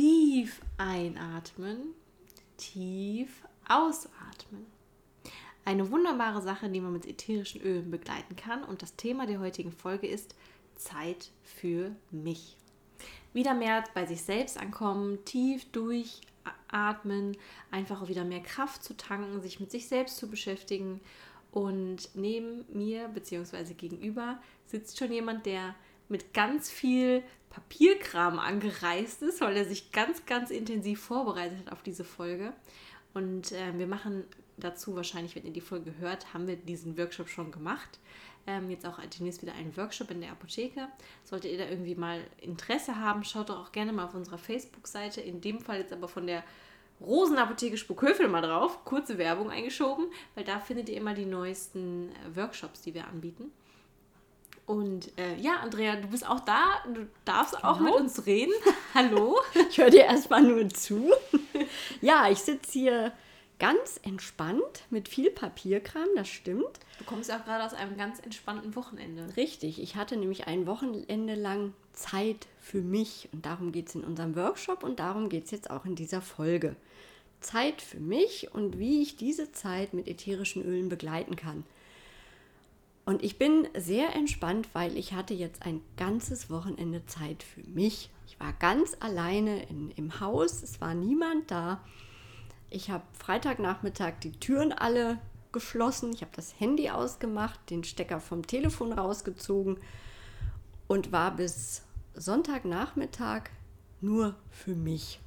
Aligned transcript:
Tief 0.00 0.62
einatmen, 0.78 1.92
tief 2.56 3.42
ausatmen. 3.68 4.64
Eine 5.66 5.90
wunderbare 5.90 6.40
Sache, 6.40 6.70
die 6.70 6.80
man 6.80 6.94
mit 6.94 7.04
ätherischen 7.04 7.60
Ölen 7.60 7.90
begleiten 7.90 8.34
kann. 8.34 8.64
Und 8.64 8.80
das 8.80 8.96
Thema 8.96 9.26
der 9.26 9.40
heutigen 9.40 9.72
Folge 9.72 10.06
ist 10.06 10.34
Zeit 10.76 11.32
für 11.42 11.94
mich. 12.10 12.56
Wieder 13.34 13.52
mehr 13.52 13.84
bei 13.92 14.06
sich 14.06 14.22
selbst 14.22 14.56
ankommen, 14.56 15.22
tief 15.26 15.70
durchatmen, 15.70 17.36
einfach 17.70 18.08
wieder 18.08 18.24
mehr 18.24 18.40
Kraft 18.40 18.82
zu 18.82 18.96
tanken, 18.96 19.42
sich 19.42 19.60
mit 19.60 19.70
sich 19.70 19.86
selbst 19.86 20.16
zu 20.16 20.30
beschäftigen. 20.30 21.02
Und 21.52 22.08
neben 22.14 22.64
mir 22.72 23.08
bzw. 23.08 23.74
gegenüber 23.74 24.40
sitzt 24.64 24.98
schon 24.98 25.12
jemand, 25.12 25.44
der 25.44 25.74
mit 26.10 26.34
ganz 26.34 26.70
viel 26.70 27.22
Papierkram 27.50 28.38
angereist 28.38 29.22
ist, 29.22 29.40
weil 29.40 29.56
er 29.56 29.64
sich 29.64 29.92
ganz, 29.92 30.24
ganz 30.26 30.50
intensiv 30.50 31.00
vorbereitet 31.00 31.58
hat 31.58 31.72
auf 31.72 31.82
diese 31.82 32.04
Folge. 32.04 32.52
Und 33.12 33.52
äh, 33.52 33.76
wir 33.76 33.86
machen 33.86 34.24
dazu 34.56 34.94
wahrscheinlich, 34.94 35.34
wenn 35.34 35.44
ihr 35.44 35.52
die 35.52 35.60
Folge 35.60 35.94
hört, 35.98 36.32
haben 36.32 36.46
wir 36.46 36.56
diesen 36.56 36.96
Workshop 36.96 37.28
schon 37.28 37.50
gemacht. 37.50 37.98
Ähm, 38.46 38.70
jetzt 38.70 38.86
auch 38.86 38.98
demnächst 39.00 39.42
wieder 39.42 39.54
einen 39.54 39.76
Workshop 39.76 40.10
in 40.10 40.20
der 40.20 40.30
Apotheke. 40.32 40.88
Solltet 41.24 41.52
ihr 41.52 41.58
da 41.58 41.68
irgendwie 41.68 41.94
mal 41.94 42.20
Interesse 42.40 42.96
haben, 42.96 43.24
schaut 43.24 43.50
doch 43.50 43.58
auch 43.58 43.72
gerne 43.72 43.92
mal 43.92 44.04
auf 44.04 44.14
unserer 44.14 44.38
Facebook-Seite. 44.38 45.20
In 45.20 45.40
dem 45.40 45.60
Fall 45.60 45.80
jetzt 45.80 45.92
aber 45.92 46.08
von 46.08 46.26
der 46.26 46.44
Rosenapotheke 47.00 47.76
Spukhöfel 47.76 48.28
mal 48.28 48.42
drauf. 48.42 48.84
Kurze 48.84 49.18
Werbung 49.18 49.50
eingeschoben, 49.50 50.06
weil 50.34 50.44
da 50.44 50.60
findet 50.60 50.88
ihr 50.88 50.96
immer 50.96 51.14
die 51.14 51.26
neuesten 51.26 52.10
äh, 52.10 52.36
Workshops, 52.36 52.82
die 52.82 52.94
wir 52.94 53.06
anbieten. 53.06 53.50
Und 54.66 55.16
äh, 55.18 55.36
ja, 55.36 55.56
Andrea, 55.62 55.96
du 55.96 56.08
bist 56.08 56.28
auch 56.28 56.40
da. 56.40 56.82
Du 56.92 57.06
darfst 57.24 57.56
genau. 57.56 57.68
auch 57.68 57.80
mit 57.80 57.94
uns 57.94 58.26
reden. 58.26 58.52
Hallo. 58.94 59.38
Ich 59.68 59.78
höre 59.78 59.90
dir 59.90 60.04
erstmal 60.04 60.42
nur 60.42 60.68
zu. 60.68 61.10
ja, 62.00 62.30
ich 62.30 62.38
sitze 62.38 62.72
hier 62.72 63.12
ganz 63.58 64.00
entspannt 64.02 64.84
mit 64.90 65.08
viel 65.08 65.30
Papierkram, 65.30 66.08
das 66.16 66.28
stimmt. 66.28 66.80
Du 66.98 67.04
kommst 67.04 67.28
ja 67.28 67.38
auch 67.38 67.44
gerade 67.44 67.64
aus 67.64 67.74
einem 67.74 67.96
ganz 67.96 68.18
entspannten 68.18 68.74
Wochenende. 68.74 69.36
Richtig, 69.36 69.80
ich 69.80 69.96
hatte 69.96 70.16
nämlich 70.16 70.46
ein 70.46 70.66
Wochenende 70.66 71.34
lang 71.34 71.74
Zeit 71.92 72.46
für 72.58 72.80
mich 72.80 73.28
und 73.32 73.46
darum 73.46 73.70
geht 73.70 73.88
es 73.88 73.94
in 73.94 74.02
unserem 74.02 74.34
Workshop 74.34 74.82
und 74.82 74.98
darum 74.98 75.28
geht 75.28 75.44
es 75.44 75.50
jetzt 75.50 75.70
auch 75.70 75.84
in 75.84 75.94
dieser 75.94 76.22
Folge. 76.22 76.74
Zeit 77.40 77.80
für 77.80 78.00
mich 78.00 78.52
und 78.54 78.78
wie 78.78 79.02
ich 79.02 79.16
diese 79.16 79.52
Zeit 79.52 79.94
mit 79.94 80.08
ätherischen 80.08 80.64
Ölen 80.64 80.88
begleiten 80.88 81.36
kann. 81.36 81.64
Und 83.10 83.24
ich 83.24 83.38
bin 83.38 83.66
sehr 83.76 84.14
entspannt, 84.14 84.68
weil 84.72 84.96
ich 84.96 85.14
hatte 85.14 85.34
jetzt 85.34 85.66
ein 85.66 85.80
ganzes 85.96 86.48
Wochenende 86.48 87.04
Zeit 87.06 87.42
für 87.42 87.62
mich. 87.62 88.08
Ich 88.28 88.38
war 88.38 88.52
ganz 88.52 88.96
alleine 89.00 89.64
in, 89.64 89.90
im 89.96 90.20
Haus, 90.20 90.62
es 90.62 90.80
war 90.80 90.94
niemand 90.94 91.50
da. 91.50 91.80
Ich 92.68 92.88
habe 92.88 93.02
Freitagnachmittag 93.18 94.20
die 94.22 94.30
Türen 94.30 94.72
alle 94.72 95.18
geschlossen, 95.50 96.12
ich 96.12 96.20
habe 96.20 96.30
das 96.36 96.60
Handy 96.60 96.88
ausgemacht, 96.88 97.58
den 97.70 97.82
Stecker 97.82 98.20
vom 98.20 98.46
Telefon 98.46 98.92
rausgezogen 98.92 99.78
und 100.86 101.10
war 101.10 101.34
bis 101.34 101.82
Sonntagnachmittag 102.14 103.50
nur 104.00 104.36
für 104.52 104.76
mich. 104.76 105.18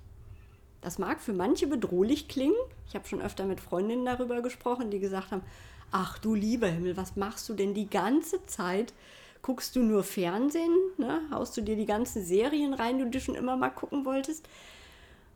Das 0.79 0.99
mag 0.99 1.19
für 1.19 1.33
manche 1.33 1.67
bedrohlich 1.67 2.29
klingen. 2.29 2.55
Ich 2.87 2.95
habe 2.95 3.09
schon 3.09 3.21
öfter 3.21 3.43
mit 3.43 3.59
Freundinnen 3.59 4.05
darüber 4.05 4.41
gesprochen, 4.41 4.89
die 4.89 4.99
gesagt 4.99 5.31
haben, 5.31 5.43
ach 5.93 6.17
du 6.17 6.33
lieber 6.33 6.67
Himmel, 6.67 6.97
was 6.97 7.15
machst 7.15 7.47
du 7.47 7.53
denn 7.53 7.73
die 7.73 7.89
ganze 7.89 8.45
Zeit? 8.45 8.93
Guckst 9.41 9.75
du 9.75 9.83
nur 9.83 10.03
Fernsehen? 10.03 10.75
Ne? 10.97 11.21
Haust 11.31 11.55
du 11.55 11.61
dir 11.61 11.75
die 11.75 11.85
ganzen 11.85 12.25
Serien 12.25 12.73
rein, 12.73 12.97
die 12.97 13.09
du 13.09 13.21
schon 13.21 13.35
immer 13.35 13.55
mal 13.55 13.69
gucken 13.69 14.03
wolltest? 14.03 14.49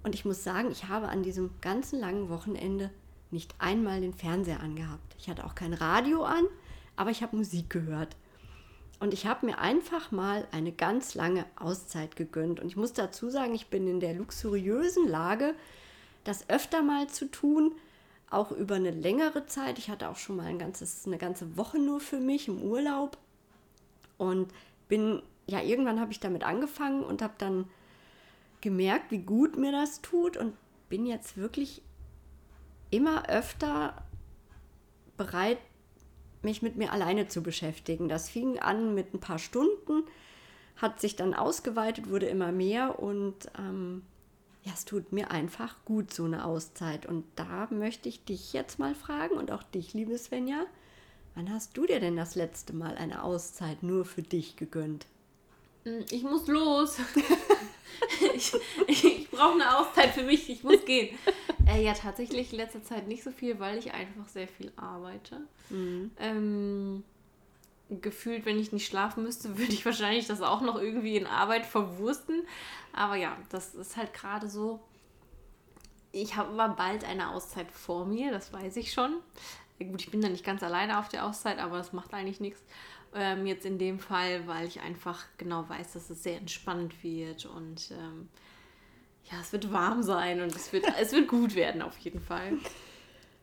Und 0.04 0.16
ich 0.16 0.26
muss 0.26 0.44
sagen, 0.44 0.72
ich 0.72 0.88
habe 0.88 1.10
an 1.10 1.24
diesem 1.24 1.52
ganzen 1.62 2.00
langen 2.00 2.30
Wochenende 2.30 2.90
nicht 3.30 3.54
einmal 3.60 4.02
den 4.02 4.14
Fernseher 4.14 4.62
angehabt. 4.62 5.16
Ich 5.20 5.30
hatte 5.30 5.46
auch 5.46 5.54
kein 5.54 5.74
Radio 5.74 6.24
an, 6.24 6.46
aber 6.96 7.12
ich 7.12 7.22
habe 7.22 7.38
Musik 7.38 7.70
gehört. 7.70 8.16
Und 9.00 9.14
ich 9.14 9.28
habe 9.28 9.46
mir 9.46 9.60
einfach 9.60 10.12
mal 10.12 10.48
eine 10.52 10.72
ganz 10.72 11.14
lange 11.14 11.46
Auszeit 11.56 12.16
gegönnt. 12.16 12.60
Und 12.60 12.68
ich 12.68 12.78
muss 12.78 12.94
dazu 12.94 13.30
sagen, 13.30 13.54
ich 13.54 13.68
bin 13.68 13.88
in 13.88 14.00
der 14.00 14.16
luxuriösen 14.16 15.08
Lage, 15.08 15.54
das 16.24 16.50
öfter 16.50 16.82
mal 16.82 17.08
zu 17.08 17.30
tun, 17.30 17.74
auch 18.30 18.52
über 18.52 18.76
eine 18.76 18.92
längere 18.92 19.46
Zeit. 19.46 19.80
Ich 19.80 19.90
hatte 19.90 20.10
auch 20.10 20.18
schon 20.18 20.36
mal 20.36 20.46
ein 20.46 20.60
ganzes, 20.60 21.06
eine 21.06 21.18
ganze 21.18 21.58
Woche 21.58 21.80
nur 21.80 22.00
für 22.00 22.20
mich 22.20 22.48
im 22.48 22.62
Urlaub 22.62 23.18
und 24.18 24.52
bin, 24.88 25.22
ja, 25.48 25.62
irgendwann 25.62 26.00
habe 26.00 26.12
ich 26.12 26.20
damit 26.20 26.44
angefangen 26.44 27.04
und 27.04 27.22
habe 27.22 27.36
dann 27.38 27.70
gemerkt, 28.62 29.12
wie 29.12 29.20
gut 29.20 29.58
mir 29.58 29.72
das 29.72 30.02
tut 30.02 30.38
und 30.38 30.54
bin 30.90 31.06
jetzt 31.06 31.38
wirklich 31.38 31.82
immer 32.90 33.30
öfter 33.30 34.06
bereit, 35.16 35.58
mich 36.42 36.62
mit 36.62 36.76
mir 36.76 36.92
alleine 36.92 37.28
zu 37.28 37.42
beschäftigen. 37.44 38.08
Das 38.08 38.30
fing 38.30 38.60
an 38.60 38.94
mit 38.94 39.14
ein 39.14 39.20
paar 39.20 39.40
Stunden, 39.40 40.04
hat 40.76 41.00
sich 41.00 41.16
dann 41.16 41.34
ausgeweitet, 41.34 42.10
wurde 42.10 42.28
immer 42.28 42.52
mehr 42.52 43.00
und 43.00 43.50
ähm, 43.58 44.04
ja, 44.68 44.74
es 44.74 44.84
tut 44.84 45.14
mir 45.14 45.32
einfach 45.32 45.76
gut, 45.86 46.14
so 46.14 46.26
eine 46.26 46.44
Auszeit. 46.44 47.06
Und 47.06 47.24
da 47.38 47.70
möchte 47.72 48.10
ich 48.10 48.26
dich 48.26 48.52
jetzt 48.52 48.80
mal 48.80 48.96
fragen 48.96 49.36
und 49.36 49.50
auch 49.50 49.64
dich, 49.64 49.94
liebe 49.94 50.18
Svenja, 50.18 50.66
wann 51.36 51.52
hast 51.52 51.78
du 51.78 51.86
dir 51.86 52.02
denn 52.02 52.18
das 52.18 52.36
letzte 52.36 52.74
Mal 52.74 52.98
eine 52.98 53.24
Auszeit 53.24 53.82
nur 53.82 54.04
für 54.04 54.24
dich 54.24 54.58
gegönnt? 54.58 55.06
Hm, 55.84 56.04
ich 56.12 56.24
muss 56.24 56.48
los. 56.48 56.98
ich, 58.36 58.54
ich, 58.88 59.06
ich 59.06 59.32
brauche 59.32 59.54
eine 59.54 59.78
Auszeit 59.78 60.14
für 60.14 60.24
mich, 60.24 60.50
ich 60.50 60.64
muss 60.64 60.84
gehen. 60.86 61.18
Äh, 61.70 61.84
ja, 61.84 61.92
tatsächlich 61.94 62.54
in 62.54 62.60
letzter 62.60 62.82
Zeit 62.82 63.10
nicht 63.10 63.26
so 63.26 63.30
viel, 63.30 63.60
weil 63.60 63.78
ich 63.78 63.92
einfach 63.92 64.26
sehr 64.30 64.48
viel 64.48 64.72
arbeite. 64.78 65.42
Mhm. 65.70 66.12
Ähm, 66.18 67.04
gefühlt, 67.90 68.46
wenn 68.46 68.60
ich 68.60 68.72
nicht 68.72 68.88
schlafen 68.88 69.24
müsste, 69.24 69.58
würde 69.58 69.74
ich 69.74 69.86
wahrscheinlich 69.86 70.28
das 70.28 70.42
auch 70.42 70.62
noch 70.62 70.80
irgendwie 70.80 71.18
in 71.18 71.28
Arbeit 71.28 71.66
verwursten. 71.66 72.44
Aber 72.94 73.16
ja, 73.16 73.38
das 73.50 73.76
ist 73.76 73.98
halt 73.98 74.14
gerade 74.14 74.50
so. 74.50 74.80
Ich 76.12 76.36
habe 76.36 76.50
aber 76.60 76.76
bald 76.76 77.04
eine 77.04 77.30
Auszeit 77.30 77.72
vor 77.72 78.06
mir, 78.06 78.32
das 78.32 78.52
weiß 78.52 78.78
ich 78.78 78.94
schon. 78.94 79.18
Gut, 79.78 80.02
ich 80.02 80.10
bin 80.10 80.22
da 80.22 80.30
nicht 80.30 80.44
ganz 80.44 80.64
alleine 80.64 81.00
auf 81.00 81.10
der 81.10 81.26
Auszeit, 81.26 81.60
aber 81.60 81.78
das 81.78 81.94
macht 81.94 82.14
eigentlich 82.14 82.40
nichts. 82.40 82.64
Ähm, 83.14 83.46
jetzt 83.46 83.66
in 83.66 83.78
dem 83.78 84.00
Fall, 84.00 84.48
weil 84.48 84.68
ich 84.68 84.82
einfach 84.82 85.26
genau 85.38 85.70
weiß, 85.70 85.94
dass 85.94 86.10
es 86.10 86.24
sehr 86.24 86.38
entspannt 86.38 87.04
wird 87.04 87.46
und 87.46 87.92
ähm, 87.92 88.30
ja, 89.32 89.40
es 89.42 89.52
wird 89.54 89.72
warm 89.72 90.04
sein 90.04 90.42
und 90.42 90.56
es 90.56 90.74
wird, 90.74 90.86
es 91.00 91.12
wird 91.12 91.28
gut 91.28 91.56
werden 91.56 91.82
auf 91.82 91.98
jeden 92.00 92.22
Fall. 92.22 92.54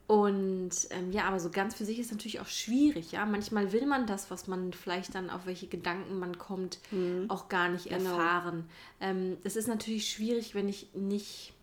Und 0.07 0.71
ähm, 0.91 1.13
ja, 1.13 1.25
aber 1.25 1.41
so 1.41 1.51
ganz 1.51 1.75
für 1.75 1.87
sich 1.87 1.99
ist 1.99 2.13
natürlich 2.13 2.41
auch 2.41 2.47
schwierig, 2.47 3.13
ja. 3.13 3.25
Manchmal 3.25 3.73
will 3.73 3.87
man 3.87 4.07
das, 4.07 4.31
was 4.31 4.47
man 4.47 4.75
vielleicht 4.75 5.15
dann, 5.15 5.31
auf 5.31 5.47
welche 5.47 5.67
Gedanken 5.67 6.19
man 6.19 6.37
kommt, 6.37 6.79
mhm. 6.91 7.25
auch 7.29 7.49
gar 7.49 7.71
nicht 7.71 7.89
genau. 7.89 8.11
erfahren. 8.11 8.69
Ähm, 9.01 9.39
es 9.45 9.57
ist 9.57 9.67
natürlich 9.67 10.11
schwierig, 10.11 10.55
wenn 10.55 10.69
ich 10.69 10.89
nicht, 10.95 11.55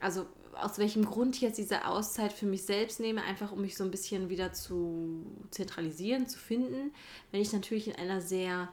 also 0.00 0.26
aus 0.54 0.78
welchem 0.78 1.04
Grund 1.04 1.36
ich 1.36 1.42
jetzt 1.42 1.58
diese 1.58 1.86
Auszeit 1.86 2.32
für 2.32 2.46
mich 2.46 2.64
selbst 2.64 2.98
nehme, 2.98 3.22
einfach 3.22 3.52
um 3.52 3.60
mich 3.60 3.76
so 3.76 3.84
ein 3.84 3.92
bisschen 3.92 4.28
wieder 4.28 4.52
zu 4.52 5.24
zentralisieren, 5.50 6.26
zu 6.26 6.38
finden. 6.38 6.92
Wenn 7.30 7.40
ich 7.40 7.52
natürlich 7.52 7.88
in 7.88 7.94
einer 7.96 8.20
sehr 8.20 8.68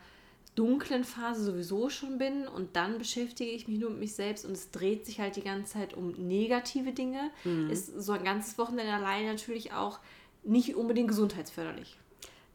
dunklen 0.59 1.05
Phase 1.05 1.41
sowieso 1.41 1.89
schon 1.89 2.17
bin 2.17 2.45
und 2.45 2.75
dann 2.75 2.97
beschäftige 2.97 3.49
ich 3.49 3.69
mich 3.69 3.79
nur 3.79 3.91
mit 3.91 3.99
mich 3.99 4.13
selbst 4.13 4.45
und 4.45 4.51
es 4.51 4.71
dreht 4.71 5.05
sich 5.05 5.21
halt 5.21 5.37
die 5.37 5.41
ganze 5.41 5.73
Zeit 5.73 5.93
um 5.93 6.11
negative 6.11 6.91
Dinge, 6.91 7.31
mhm. 7.45 7.69
ist 7.69 7.87
so 7.97 8.11
ein 8.11 8.25
ganzes 8.25 8.57
Wochenende 8.57 8.91
allein 8.91 9.25
natürlich 9.25 9.71
auch 9.71 9.99
nicht 10.43 10.75
unbedingt 10.75 11.07
gesundheitsförderlich. 11.07 11.97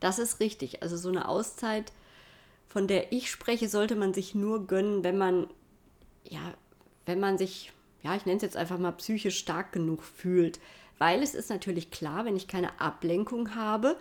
Das 0.01 0.19
ist 0.19 0.39
richtig. 0.39 0.83
Also 0.83 0.99
so 0.99 1.09
eine 1.09 1.29
Auszeit, 1.29 1.93
von 2.69 2.87
der 2.87 3.11
ich 3.11 3.31
spreche, 3.31 3.71
sollte 3.71 3.97
man 3.97 4.13
sich 4.13 4.35
nur 4.35 4.67
gönnen, 4.67 5.03
wenn 5.03 5.17
man, 5.17 5.47
ja, 6.29 6.53
wenn 7.07 7.21
man 7.21 7.39
sich, 7.39 7.73
ja, 8.03 8.15
ich 8.15 8.27
nenne 8.27 8.37
es 8.37 8.43
jetzt 8.43 8.59
einfach 8.59 8.79
mal 8.79 8.93
psychisch 8.93 9.39
stark 9.39 9.73
genug 9.73 10.03
fühlt. 10.03 10.61
Weil 10.99 11.23
es 11.23 11.35
ist 11.35 11.49
natürlich 11.49 11.91
klar, 11.91 12.27
wenn 12.27 12.37
ich 12.37 12.49
keine 12.49 12.81
Ablenkung 12.81 13.55
habe, 13.55 13.97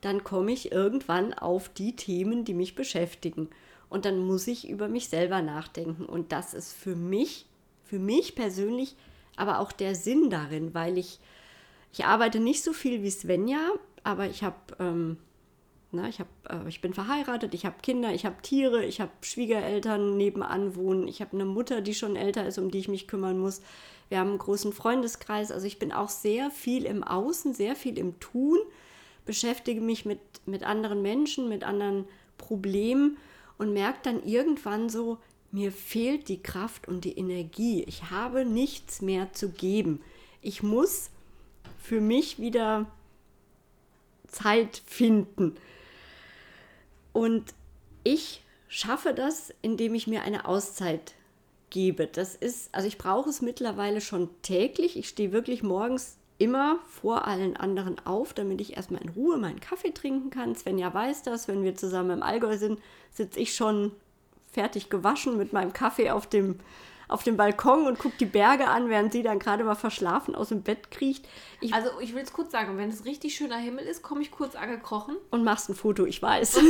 dann 0.00 0.24
komme 0.24 0.52
ich 0.52 0.72
irgendwann 0.72 1.34
auf 1.34 1.68
die 1.68 1.96
Themen, 1.96 2.44
die 2.44 2.54
mich 2.54 2.74
beschäftigen. 2.74 3.48
Und 3.88 4.04
dann 4.04 4.18
muss 4.18 4.46
ich 4.46 4.68
über 4.68 4.88
mich 4.88 5.08
selber 5.08 5.42
nachdenken. 5.42 6.04
Und 6.04 6.32
das 6.32 6.54
ist 6.54 6.72
für 6.72 6.94
mich, 6.94 7.46
für 7.84 7.98
mich 7.98 8.34
persönlich, 8.34 8.96
aber 9.36 9.60
auch 9.60 9.72
der 9.72 9.94
Sinn 9.94 10.30
darin, 10.30 10.74
weil 10.74 10.98
ich, 10.98 11.18
ich 11.92 12.04
arbeite 12.04 12.40
nicht 12.40 12.62
so 12.62 12.72
viel 12.72 13.02
wie 13.02 13.10
Svenja, 13.10 13.60
aber 14.04 14.26
ich 14.26 14.42
habe, 14.42 14.56
ähm, 14.78 15.16
na, 15.90 16.08
ich, 16.08 16.20
hab, 16.20 16.28
äh, 16.48 16.68
ich 16.68 16.80
bin 16.80 16.92
verheiratet, 16.92 17.54
ich 17.54 17.64
habe 17.64 17.76
Kinder, 17.82 18.12
ich 18.12 18.26
habe 18.26 18.42
Tiere, 18.42 18.84
ich 18.84 19.00
habe 19.00 19.10
Schwiegereltern 19.22 20.16
nebenan 20.16 20.76
wohnen, 20.76 21.08
ich 21.08 21.20
habe 21.20 21.32
eine 21.32 21.44
Mutter, 21.46 21.80
die 21.80 21.94
schon 21.94 22.16
älter 22.16 22.46
ist, 22.46 22.58
um 22.58 22.70
die 22.70 22.78
ich 22.78 22.88
mich 22.88 23.08
kümmern 23.08 23.38
muss. 23.38 23.62
Wir 24.08 24.18
haben 24.18 24.30
einen 24.30 24.38
großen 24.38 24.72
Freundeskreis, 24.72 25.50
also 25.50 25.66
ich 25.66 25.78
bin 25.78 25.92
auch 25.92 26.08
sehr 26.08 26.50
viel 26.50 26.84
im 26.84 27.02
Außen, 27.02 27.54
sehr 27.54 27.74
viel 27.74 27.96
im 27.98 28.20
Tun, 28.20 28.58
beschäftige 29.28 29.82
mich 29.82 30.06
mit, 30.06 30.20
mit 30.46 30.62
anderen 30.62 31.02
Menschen, 31.02 31.50
mit 31.50 31.62
anderen 31.62 32.06
Problemen 32.38 33.18
und 33.58 33.74
merke 33.74 33.98
dann 34.04 34.24
irgendwann 34.24 34.88
so, 34.88 35.18
mir 35.52 35.70
fehlt 35.70 36.28
die 36.28 36.42
Kraft 36.42 36.88
und 36.88 37.04
die 37.04 37.18
Energie. 37.18 37.84
Ich 37.84 38.10
habe 38.10 38.46
nichts 38.46 39.02
mehr 39.02 39.30
zu 39.34 39.50
geben. 39.50 40.00
Ich 40.40 40.62
muss 40.62 41.10
für 41.78 42.00
mich 42.00 42.40
wieder 42.40 42.86
Zeit 44.28 44.80
finden. 44.86 45.56
Und 47.12 47.52
ich 48.04 48.42
schaffe 48.66 49.12
das, 49.12 49.52
indem 49.60 49.94
ich 49.94 50.06
mir 50.06 50.22
eine 50.22 50.46
Auszeit 50.46 51.12
gebe. 51.68 52.06
Das 52.06 52.34
ist, 52.34 52.74
also 52.74 52.88
ich 52.88 52.96
brauche 52.96 53.28
es 53.28 53.42
mittlerweile 53.42 54.00
schon 54.00 54.30
täglich. 54.40 54.96
Ich 54.96 55.10
stehe 55.10 55.32
wirklich 55.32 55.62
morgens 55.62 56.16
immer 56.38 56.78
vor 56.86 57.26
allen 57.26 57.56
anderen 57.56 57.96
auf, 58.06 58.32
damit 58.32 58.60
ich 58.60 58.76
erstmal 58.76 59.02
in 59.02 59.10
Ruhe 59.10 59.38
meinen 59.38 59.60
Kaffee 59.60 59.92
trinken 59.92 60.30
kann. 60.30 60.54
Svenja 60.54 60.92
weiß 60.92 61.22
das, 61.22 61.48
wenn 61.48 61.64
wir 61.64 61.74
zusammen 61.74 62.10
im 62.10 62.22
Allgäu 62.22 62.56
sind, 62.56 62.80
sitze 63.10 63.40
ich 63.40 63.54
schon 63.54 63.92
fertig 64.50 64.88
gewaschen 64.88 65.36
mit 65.36 65.52
meinem 65.52 65.72
Kaffee 65.72 66.10
auf 66.10 66.26
dem, 66.28 66.60
auf 67.08 67.24
dem 67.24 67.36
Balkon 67.36 67.86
und 67.86 67.98
gucke 67.98 68.16
die 68.18 68.26
Berge 68.26 68.68
an, 68.68 68.88
während 68.88 69.12
sie 69.12 69.22
dann 69.22 69.40
gerade 69.40 69.64
mal 69.64 69.74
verschlafen 69.74 70.34
aus 70.34 70.50
dem 70.50 70.62
Bett 70.62 70.90
kriecht. 70.90 71.26
Ich 71.60 71.74
also 71.74 71.90
ich 72.00 72.14
will 72.14 72.22
es 72.22 72.32
kurz 72.32 72.52
sagen, 72.52 72.78
wenn 72.78 72.88
es 72.88 73.04
richtig 73.04 73.34
schöner 73.34 73.58
Himmel 73.58 73.84
ist, 73.84 74.02
komme 74.02 74.22
ich 74.22 74.30
kurz 74.30 74.54
angekrochen. 74.54 75.16
Und 75.30 75.42
machst 75.42 75.68
ein 75.68 75.74
Foto, 75.74 76.06
ich 76.06 76.22
weiß. 76.22 76.60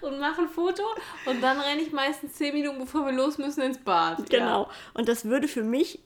Und 0.00 0.18
mach 0.18 0.38
ein 0.38 0.48
Foto 0.48 0.82
und 1.26 1.42
dann 1.42 1.60
renne 1.60 1.82
ich 1.82 1.92
meistens 1.92 2.32
zehn 2.32 2.54
Minuten, 2.54 2.78
bevor 2.78 3.04
wir 3.04 3.12
los 3.12 3.36
müssen, 3.36 3.60
ins 3.60 3.78
Bad. 3.78 4.28
Genau. 4.30 4.62
Ja. 4.62 4.70
Und 4.94 5.08
das 5.08 5.26
würde 5.26 5.46
für 5.46 5.62
mich 5.62 6.00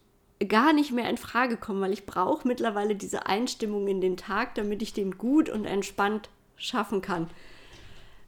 gar 0.48 0.72
nicht 0.72 0.92
mehr 0.92 1.08
in 1.08 1.16
Frage 1.16 1.56
kommen, 1.56 1.80
weil 1.80 1.92
ich 1.92 2.06
brauche 2.06 2.46
mittlerweile 2.46 2.96
diese 2.96 3.26
Einstimmung 3.26 3.86
in 3.88 4.00
den 4.00 4.16
Tag, 4.16 4.54
damit 4.54 4.82
ich 4.82 4.92
den 4.92 5.16
gut 5.16 5.48
und 5.48 5.64
entspannt 5.64 6.28
schaffen 6.56 7.02
kann. 7.02 7.30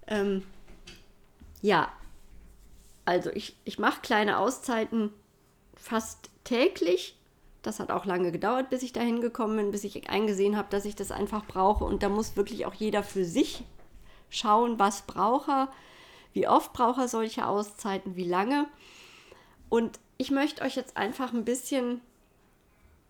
Ähm, 0.06 0.42
ja, 1.62 1.90
also 3.04 3.30
ich, 3.30 3.56
ich 3.64 3.78
mache 3.78 4.00
kleine 4.02 4.38
Auszeiten 4.38 5.12
fast 5.74 6.30
täglich. 6.44 7.16
Das 7.62 7.80
hat 7.80 7.90
auch 7.90 8.04
lange 8.04 8.30
gedauert, 8.30 8.70
bis 8.70 8.82
ich 8.82 8.92
dahin 8.92 9.20
gekommen 9.20 9.56
bin, 9.56 9.70
bis 9.72 9.84
ich 9.84 10.08
eingesehen 10.08 10.56
habe, 10.56 10.68
dass 10.70 10.84
ich 10.84 10.94
das 10.94 11.10
einfach 11.10 11.44
brauche. 11.46 11.84
Und 11.84 12.02
da 12.02 12.08
muss 12.08 12.36
wirklich 12.36 12.66
auch 12.66 12.74
jeder 12.74 13.02
für 13.02 13.24
sich 13.24 13.64
schauen, 14.30 14.78
was 14.78 15.02
braucht 15.02 15.48
er, 15.48 15.68
wie 16.32 16.46
oft 16.46 16.72
braucht 16.72 16.98
er 16.98 17.08
solche 17.08 17.46
Auszeiten, 17.46 18.14
wie 18.14 18.28
lange. 18.28 18.68
Und 19.68 19.98
ich 20.18 20.30
möchte 20.30 20.62
euch 20.62 20.76
jetzt 20.76 20.96
einfach 20.96 21.32
ein 21.32 21.44
bisschen 21.44 22.00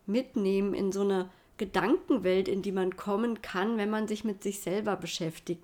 mitnehmen 0.06 0.74
in 0.74 0.92
so 0.92 1.02
eine 1.02 1.28
Gedankenwelt, 1.58 2.48
in 2.48 2.62
die 2.62 2.72
man 2.72 2.96
kommen 2.96 3.42
kann, 3.42 3.78
wenn 3.78 3.90
man 3.90 4.08
sich 4.08 4.24
mit 4.24 4.42
sich 4.42 4.60
selber 4.60 4.96
beschäftigt. 4.96 5.62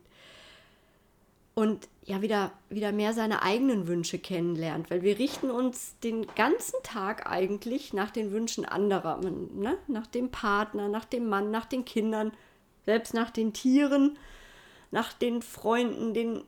Und 1.55 1.89
ja, 2.05 2.23
wieder, 2.23 2.53
wieder 2.71 2.93
mehr 2.93 3.13
seine 3.13 3.43
eigenen 3.43 3.87
Wünsche 3.87 4.19
kennenlernt, 4.19 4.91
weil 4.91 5.03
wir 5.03 5.19
richten 5.19 5.51
uns 5.51 5.99
den 6.03 6.27
ganzen 6.35 6.83
Tag 6.83 7.31
eigentlich 7.31 7.93
nach 7.93 8.11
den 8.11 8.33
Wünschen 8.33 8.65
anderer, 8.65 9.19
ne? 9.19 9.77
nach 9.87 10.07
dem 10.07 10.31
Partner, 10.31 10.89
nach 10.89 11.05
dem 11.05 11.29
Mann, 11.29 11.51
nach 11.51 11.67
den 11.67 11.85
Kindern, 11.85 12.33
selbst 12.87 13.13
nach 13.13 13.31
den 13.31 13.53
Tieren, 13.53 14.19
nach 14.91 15.13
den 15.13 15.43
Freunden, 15.43 16.15
den, 16.15 16.43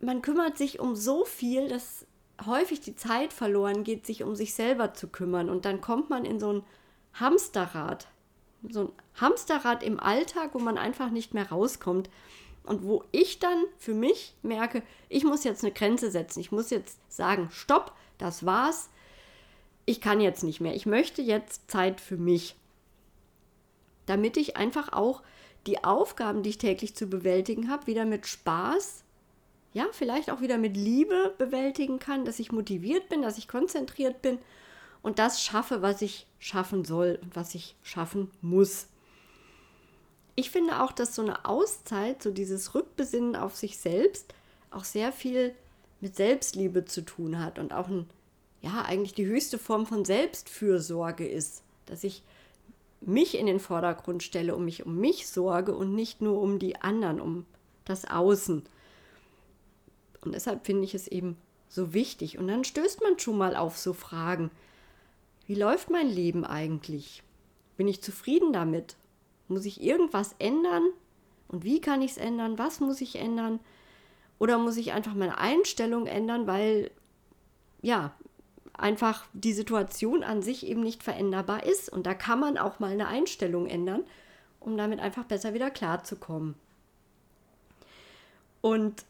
man 0.00 0.22
kümmert 0.22 0.56
sich 0.56 0.78
um 0.78 0.94
so 0.94 1.24
viel, 1.24 1.68
dass 1.68 2.06
häufig 2.44 2.80
die 2.80 2.96
Zeit 2.96 3.32
verloren 3.32 3.84
geht, 3.84 4.06
sich 4.06 4.22
um 4.22 4.34
sich 4.34 4.54
selber 4.54 4.94
zu 4.94 5.08
kümmern. 5.08 5.50
Und 5.50 5.64
dann 5.64 5.80
kommt 5.80 6.10
man 6.10 6.24
in 6.24 6.40
so 6.40 6.52
ein 6.52 6.62
Hamsterrad. 7.14 8.08
So 8.68 8.80
ein 8.84 8.92
Hamsterrad 9.20 9.82
im 9.82 10.00
Alltag, 10.00 10.50
wo 10.52 10.58
man 10.58 10.78
einfach 10.78 11.10
nicht 11.10 11.34
mehr 11.34 11.50
rauskommt. 11.50 12.10
Und 12.64 12.82
wo 12.82 13.04
ich 13.12 13.38
dann 13.38 13.64
für 13.78 13.94
mich 13.94 14.34
merke, 14.42 14.82
ich 15.08 15.24
muss 15.24 15.44
jetzt 15.44 15.62
eine 15.62 15.72
Grenze 15.72 16.10
setzen. 16.10 16.40
Ich 16.40 16.50
muss 16.50 16.70
jetzt 16.70 16.98
sagen, 17.08 17.50
stopp, 17.52 17.92
das 18.18 18.46
war's. 18.46 18.88
Ich 19.84 20.00
kann 20.00 20.20
jetzt 20.20 20.42
nicht 20.42 20.60
mehr. 20.60 20.74
Ich 20.74 20.86
möchte 20.86 21.20
jetzt 21.20 21.70
Zeit 21.70 22.00
für 22.00 22.16
mich. 22.16 22.56
Damit 24.06 24.36
ich 24.36 24.56
einfach 24.56 24.92
auch 24.92 25.22
die 25.66 25.84
Aufgaben, 25.84 26.42
die 26.42 26.50
ich 26.50 26.58
täglich 26.58 26.94
zu 26.94 27.06
bewältigen 27.06 27.70
habe, 27.70 27.86
wieder 27.86 28.06
mit 28.06 28.26
Spaß 28.26 29.03
ja, 29.74 29.86
vielleicht 29.92 30.30
auch 30.30 30.40
wieder 30.40 30.56
mit 30.56 30.76
Liebe 30.76 31.34
bewältigen 31.36 31.98
kann, 31.98 32.24
dass 32.24 32.38
ich 32.38 32.52
motiviert 32.52 33.08
bin, 33.08 33.22
dass 33.22 33.38
ich 33.38 33.48
konzentriert 33.48 34.22
bin 34.22 34.38
und 35.02 35.18
das 35.18 35.42
schaffe, 35.42 35.82
was 35.82 36.00
ich 36.00 36.26
schaffen 36.38 36.84
soll 36.84 37.18
und 37.20 37.36
was 37.36 37.54
ich 37.54 37.74
schaffen 37.82 38.30
muss. 38.40 38.86
Ich 40.36 40.50
finde 40.50 40.82
auch, 40.82 40.92
dass 40.92 41.14
so 41.14 41.22
eine 41.22 41.44
Auszeit, 41.44 42.22
so 42.22 42.30
dieses 42.30 42.74
Rückbesinnen 42.74 43.36
auf 43.36 43.56
sich 43.56 43.76
selbst, 43.76 44.32
auch 44.70 44.84
sehr 44.84 45.12
viel 45.12 45.54
mit 46.00 46.16
Selbstliebe 46.16 46.84
zu 46.84 47.04
tun 47.04 47.38
hat 47.38 47.58
und 47.58 47.72
auch 47.72 47.88
ein, 47.88 48.08
ja, 48.62 48.82
eigentlich 48.82 49.14
die 49.14 49.26
höchste 49.26 49.58
Form 49.58 49.86
von 49.86 50.04
Selbstfürsorge 50.04 51.26
ist, 51.26 51.62
dass 51.86 52.04
ich 52.04 52.22
mich 53.00 53.36
in 53.36 53.46
den 53.46 53.60
Vordergrund 53.60 54.22
stelle 54.22 54.54
und 54.54 54.64
mich 54.64 54.86
um 54.86 54.98
mich 54.98 55.26
sorge 55.28 55.74
und 55.74 55.94
nicht 55.94 56.20
nur 56.20 56.40
um 56.40 56.58
die 56.58 56.80
anderen, 56.80 57.20
um 57.20 57.44
das 57.84 58.04
Außen. 58.04 58.62
Und 60.24 60.32
deshalb 60.32 60.66
finde 60.66 60.84
ich 60.84 60.94
es 60.94 61.08
eben 61.08 61.36
so 61.68 61.92
wichtig. 61.92 62.38
Und 62.38 62.48
dann 62.48 62.64
stößt 62.64 63.02
man 63.02 63.18
schon 63.18 63.38
mal 63.38 63.56
auf 63.56 63.76
so 63.76 63.92
Fragen. 63.92 64.50
Wie 65.46 65.54
läuft 65.54 65.90
mein 65.90 66.08
Leben 66.08 66.44
eigentlich? 66.44 67.22
Bin 67.76 67.88
ich 67.88 68.02
zufrieden 68.02 68.52
damit? 68.52 68.96
Muss 69.48 69.64
ich 69.64 69.82
irgendwas 69.82 70.34
ändern? 70.38 70.84
Und 71.48 71.64
wie 71.64 71.80
kann 71.80 72.02
ich 72.02 72.12
es 72.12 72.16
ändern? 72.16 72.58
Was 72.58 72.80
muss 72.80 73.00
ich 73.00 73.16
ändern? 73.16 73.60
Oder 74.38 74.58
muss 74.58 74.76
ich 74.76 74.92
einfach 74.92 75.14
meine 75.14 75.38
Einstellung 75.38 76.06
ändern, 76.06 76.46
weil 76.46 76.90
ja, 77.82 78.14
einfach 78.72 79.26
die 79.32 79.52
Situation 79.52 80.24
an 80.24 80.42
sich 80.42 80.66
eben 80.66 80.82
nicht 80.82 81.02
veränderbar 81.02 81.64
ist. 81.64 81.88
Und 81.90 82.06
da 82.06 82.14
kann 82.14 82.40
man 82.40 82.58
auch 82.58 82.80
mal 82.80 82.90
eine 82.90 83.08
Einstellung 83.08 83.66
ändern, 83.66 84.04
um 84.60 84.76
damit 84.76 85.00
einfach 85.00 85.24
besser 85.24 85.54
wieder 85.54 85.70
klarzukommen. 85.70 86.54
Und 88.60 89.04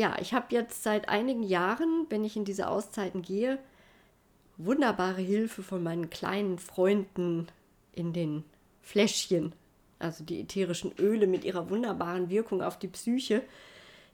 ja, 0.00 0.16
ich 0.18 0.32
habe 0.32 0.46
jetzt 0.48 0.82
seit 0.82 1.10
einigen 1.10 1.42
Jahren, 1.42 2.06
wenn 2.08 2.24
ich 2.24 2.34
in 2.34 2.46
diese 2.46 2.68
Auszeiten 2.68 3.20
gehe, 3.20 3.58
wunderbare 4.56 5.20
Hilfe 5.20 5.62
von 5.62 5.82
meinen 5.82 6.08
kleinen 6.08 6.58
Freunden 6.58 7.48
in 7.92 8.14
den 8.14 8.44
Fläschchen, 8.80 9.52
also 9.98 10.24
die 10.24 10.40
ätherischen 10.40 10.94
Öle 10.98 11.26
mit 11.26 11.44
ihrer 11.44 11.68
wunderbaren 11.68 12.30
Wirkung 12.30 12.62
auf 12.62 12.78
die 12.78 12.88
Psyche, 12.88 13.42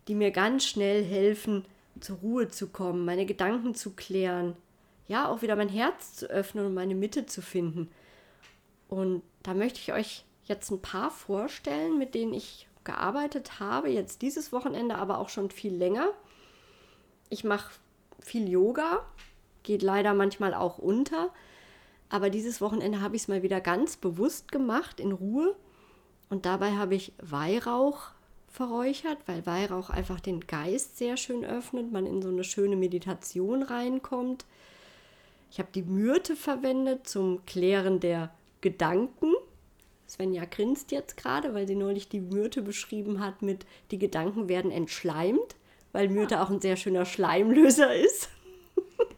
die 0.08 0.16
mir 0.16 0.32
ganz 0.32 0.66
schnell 0.66 1.04
helfen, 1.04 1.64
zur 2.00 2.16
Ruhe 2.16 2.48
zu 2.48 2.66
kommen, 2.66 3.04
meine 3.04 3.24
Gedanken 3.24 3.76
zu 3.76 3.92
klären, 3.92 4.56
ja, 5.06 5.28
auch 5.28 5.40
wieder 5.40 5.54
mein 5.54 5.68
Herz 5.68 6.16
zu 6.16 6.26
öffnen 6.26 6.66
und 6.66 6.74
meine 6.74 6.96
Mitte 6.96 7.26
zu 7.26 7.42
finden. 7.42 7.90
Und 8.88 9.22
da 9.44 9.54
möchte 9.54 9.78
ich 9.78 9.92
euch 9.92 10.24
jetzt 10.46 10.68
ein 10.72 10.82
paar 10.82 11.12
vorstellen, 11.12 11.96
mit 11.96 12.16
denen 12.16 12.34
ich 12.34 12.65
gearbeitet 12.86 13.60
habe, 13.60 13.90
jetzt 13.90 14.22
dieses 14.22 14.50
Wochenende, 14.50 14.94
aber 14.94 15.18
auch 15.18 15.28
schon 15.28 15.50
viel 15.50 15.74
länger. 15.74 16.08
Ich 17.28 17.44
mache 17.44 17.70
viel 18.20 18.48
Yoga, 18.48 19.04
geht 19.62 19.82
leider 19.82 20.14
manchmal 20.14 20.54
auch 20.54 20.78
unter, 20.78 21.30
aber 22.08 22.30
dieses 22.30 22.60
Wochenende 22.60 23.00
habe 23.00 23.16
ich 23.16 23.22
es 23.22 23.28
mal 23.28 23.42
wieder 23.42 23.60
ganz 23.60 23.96
bewusst 23.96 24.50
gemacht, 24.50 25.00
in 25.00 25.12
Ruhe. 25.12 25.54
Und 26.30 26.46
dabei 26.46 26.72
habe 26.72 26.94
ich 26.94 27.12
Weihrauch 27.20 28.10
verräuchert, 28.48 29.18
weil 29.26 29.44
Weihrauch 29.44 29.90
einfach 29.90 30.18
den 30.20 30.40
Geist 30.40 30.96
sehr 30.96 31.16
schön 31.16 31.44
öffnet, 31.44 31.92
man 31.92 32.06
in 32.06 32.22
so 32.22 32.28
eine 32.28 32.44
schöne 32.44 32.76
Meditation 32.76 33.62
reinkommt. 33.62 34.46
Ich 35.50 35.58
habe 35.58 35.68
die 35.74 35.82
Myrte 35.82 36.36
verwendet 36.36 37.06
zum 37.06 37.44
Klären 37.44 38.00
der 38.00 38.30
Gedanken. 38.60 39.32
Svenja 40.08 40.44
grinst 40.44 40.92
jetzt 40.92 41.16
gerade, 41.16 41.54
weil 41.54 41.66
sie 41.66 41.74
neulich 41.74 42.08
die 42.08 42.20
Myrte 42.20 42.62
beschrieben 42.62 43.20
hat 43.20 43.42
mit 43.42 43.66
die 43.90 43.98
Gedanken 43.98 44.48
werden 44.48 44.70
entschleimt, 44.70 45.56
weil 45.92 46.08
Myrte 46.08 46.36
ja. 46.36 46.44
auch 46.44 46.50
ein 46.50 46.60
sehr 46.60 46.76
schöner 46.76 47.04
Schleimlöser 47.04 47.94
ist. 47.94 48.28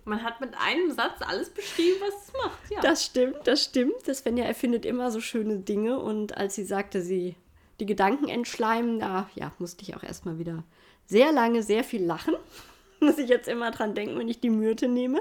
Man 0.04 0.22
hat 0.22 0.40
mit 0.40 0.54
einem 0.58 0.90
Satz 0.90 1.20
alles 1.20 1.50
beschrieben, 1.50 1.96
was 2.00 2.26
es 2.26 2.32
macht. 2.32 2.70
Ja. 2.70 2.80
Das 2.80 3.04
stimmt, 3.04 3.36
das 3.44 3.64
stimmt. 3.64 4.06
Das 4.06 4.18
Svenja 4.18 4.44
erfindet 4.44 4.86
immer 4.86 5.10
so 5.10 5.20
schöne 5.20 5.58
Dinge 5.58 5.98
und 5.98 6.36
als 6.36 6.54
sie 6.54 6.64
sagte, 6.64 7.02
sie 7.02 7.36
die 7.80 7.86
Gedanken 7.86 8.28
entschleimen, 8.28 8.98
da 8.98 9.28
ja, 9.34 9.52
musste 9.58 9.82
ich 9.82 9.94
auch 9.94 10.02
erstmal 10.02 10.38
wieder 10.38 10.64
sehr 11.06 11.32
lange 11.32 11.62
sehr 11.62 11.84
viel 11.84 12.04
lachen. 12.04 12.34
Muss 13.00 13.18
ich 13.18 13.28
jetzt 13.28 13.48
immer 13.48 13.70
dran 13.70 13.94
denken, 13.94 14.18
wenn 14.18 14.28
ich 14.28 14.40
die 14.40 14.50
Myrte 14.50 14.88
nehme. 14.88 15.20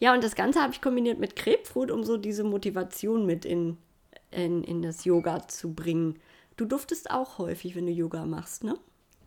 Ja, 0.00 0.12
und 0.12 0.22
das 0.22 0.34
Ganze 0.34 0.60
habe 0.60 0.72
ich 0.72 0.82
kombiniert 0.82 1.18
mit 1.18 1.36
Krebsfruit, 1.36 1.90
um 1.90 2.04
so 2.04 2.16
diese 2.16 2.44
Motivation 2.44 3.24
mit 3.24 3.44
in, 3.44 3.78
in, 4.34 4.64
in 4.64 4.82
das 4.82 5.04
Yoga 5.04 5.46
zu 5.48 5.72
bringen. 5.72 6.18
Du 6.56 6.64
duftest 6.64 7.10
auch 7.10 7.38
häufig, 7.38 7.74
wenn 7.74 7.86
du 7.86 7.92
Yoga 7.92 8.24
machst, 8.26 8.64
ne? 8.64 8.78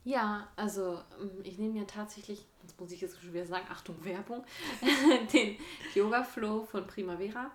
Ja, 0.03 0.47
also 0.55 0.99
ähm, 1.21 1.31
ich 1.43 1.57
nehme 1.57 1.77
ja 1.77 1.83
tatsächlich, 1.83 2.45
jetzt 2.61 2.79
muss 2.79 2.91
ich 2.91 3.01
jetzt 3.01 3.19
schon 3.19 3.33
wieder 3.33 3.45
sagen, 3.45 3.65
Achtung, 3.69 3.95
Werbung, 4.03 4.43
den 5.33 5.57
Yoga 5.93 6.23
Flow 6.23 6.63
von 6.63 6.87
Primavera. 6.87 7.51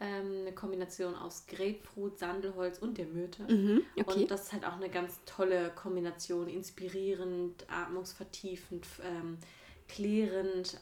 Ähm, 0.00 0.42
eine 0.42 0.52
Kombination 0.52 1.16
aus 1.16 1.46
Grapefruit, 1.48 2.20
Sandelholz 2.20 2.78
und 2.78 2.98
der 2.98 3.06
Myrte. 3.06 3.42
Mhm, 3.52 3.82
okay. 3.98 4.20
Und 4.20 4.30
das 4.30 4.44
ist 4.44 4.52
halt 4.52 4.64
auch 4.64 4.76
eine 4.76 4.90
ganz 4.90 5.18
tolle 5.26 5.72
Kombination, 5.74 6.46
inspirierend, 6.46 7.66
atmungsvertiefend, 7.68 8.86
ähm, 9.02 9.38
klärend. 9.88 10.80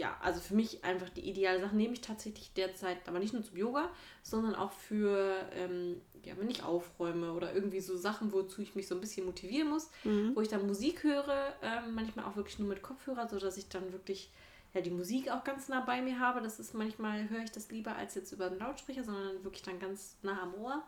Ja, 0.00 0.16
also 0.22 0.40
für 0.40 0.54
mich 0.54 0.82
einfach 0.82 1.10
die 1.10 1.28
ideale 1.28 1.60
Sache 1.60 1.76
nehme 1.76 1.92
ich 1.92 2.00
tatsächlich 2.00 2.54
derzeit, 2.54 3.06
aber 3.06 3.18
nicht 3.18 3.34
nur 3.34 3.42
zum 3.44 3.54
Yoga, 3.58 3.90
sondern 4.22 4.54
auch 4.54 4.72
für, 4.72 5.34
ähm, 5.54 6.00
ja, 6.24 6.32
wenn 6.38 6.48
ich 6.48 6.62
aufräume 6.62 7.34
oder 7.34 7.52
irgendwie 7.54 7.80
so 7.80 7.98
Sachen, 7.98 8.32
wozu 8.32 8.62
ich 8.62 8.74
mich 8.74 8.88
so 8.88 8.94
ein 8.94 9.00
bisschen 9.02 9.26
motivieren 9.26 9.68
muss, 9.68 9.90
Mhm. 10.04 10.34
wo 10.34 10.40
ich 10.40 10.48
dann 10.48 10.66
Musik 10.66 11.02
höre, 11.04 11.54
ähm, 11.60 11.94
manchmal 11.94 12.24
auch 12.24 12.36
wirklich 12.36 12.58
nur 12.58 12.68
mit 12.68 12.82
Kopfhörer, 12.82 13.28
sodass 13.28 13.58
ich 13.58 13.68
dann 13.68 13.92
wirklich 13.92 14.30
ja, 14.72 14.80
die 14.80 14.90
Musik 14.90 15.30
auch 15.30 15.44
ganz 15.44 15.68
nah 15.68 15.80
bei 15.80 16.00
mir 16.00 16.18
habe. 16.18 16.40
Das 16.40 16.58
ist 16.60 16.72
manchmal, 16.72 17.28
höre 17.28 17.42
ich 17.44 17.50
das 17.52 17.70
lieber 17.70 17.94
als 17.96 18.14
jetzt 18.14 18.32
über 18.32 18.48
den 18.48 18.58
Lautsprecher, 18.58 19.04
sondern 19.04 19.44
wirklich 19.44 19.62
dann 19.64 19.78
ganz 19.80 20.16
nah 20.22 20.40
am 20.42 20.54
Ohr. 20.54 20.82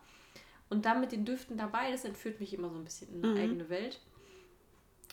Und 0.71 0.87
dann 0.87 1.00
mit 1.00 1.12
den 1.12 1.26
Düften 1.26 1.59
dabei, 1.59 1.90
das 1.90 2.07
entführt 2.07 2.40
mich 2.40 2.54
immer 2.54 2.71
so 2.71 2.76
ein 2.76 2.85
bisschen 2.85 3.09
in 3.12 3.25
eine 3.25 3.35
Mhm. 3.35 3.38
eigene 3.40 3.69
Welt. 3.69 4.00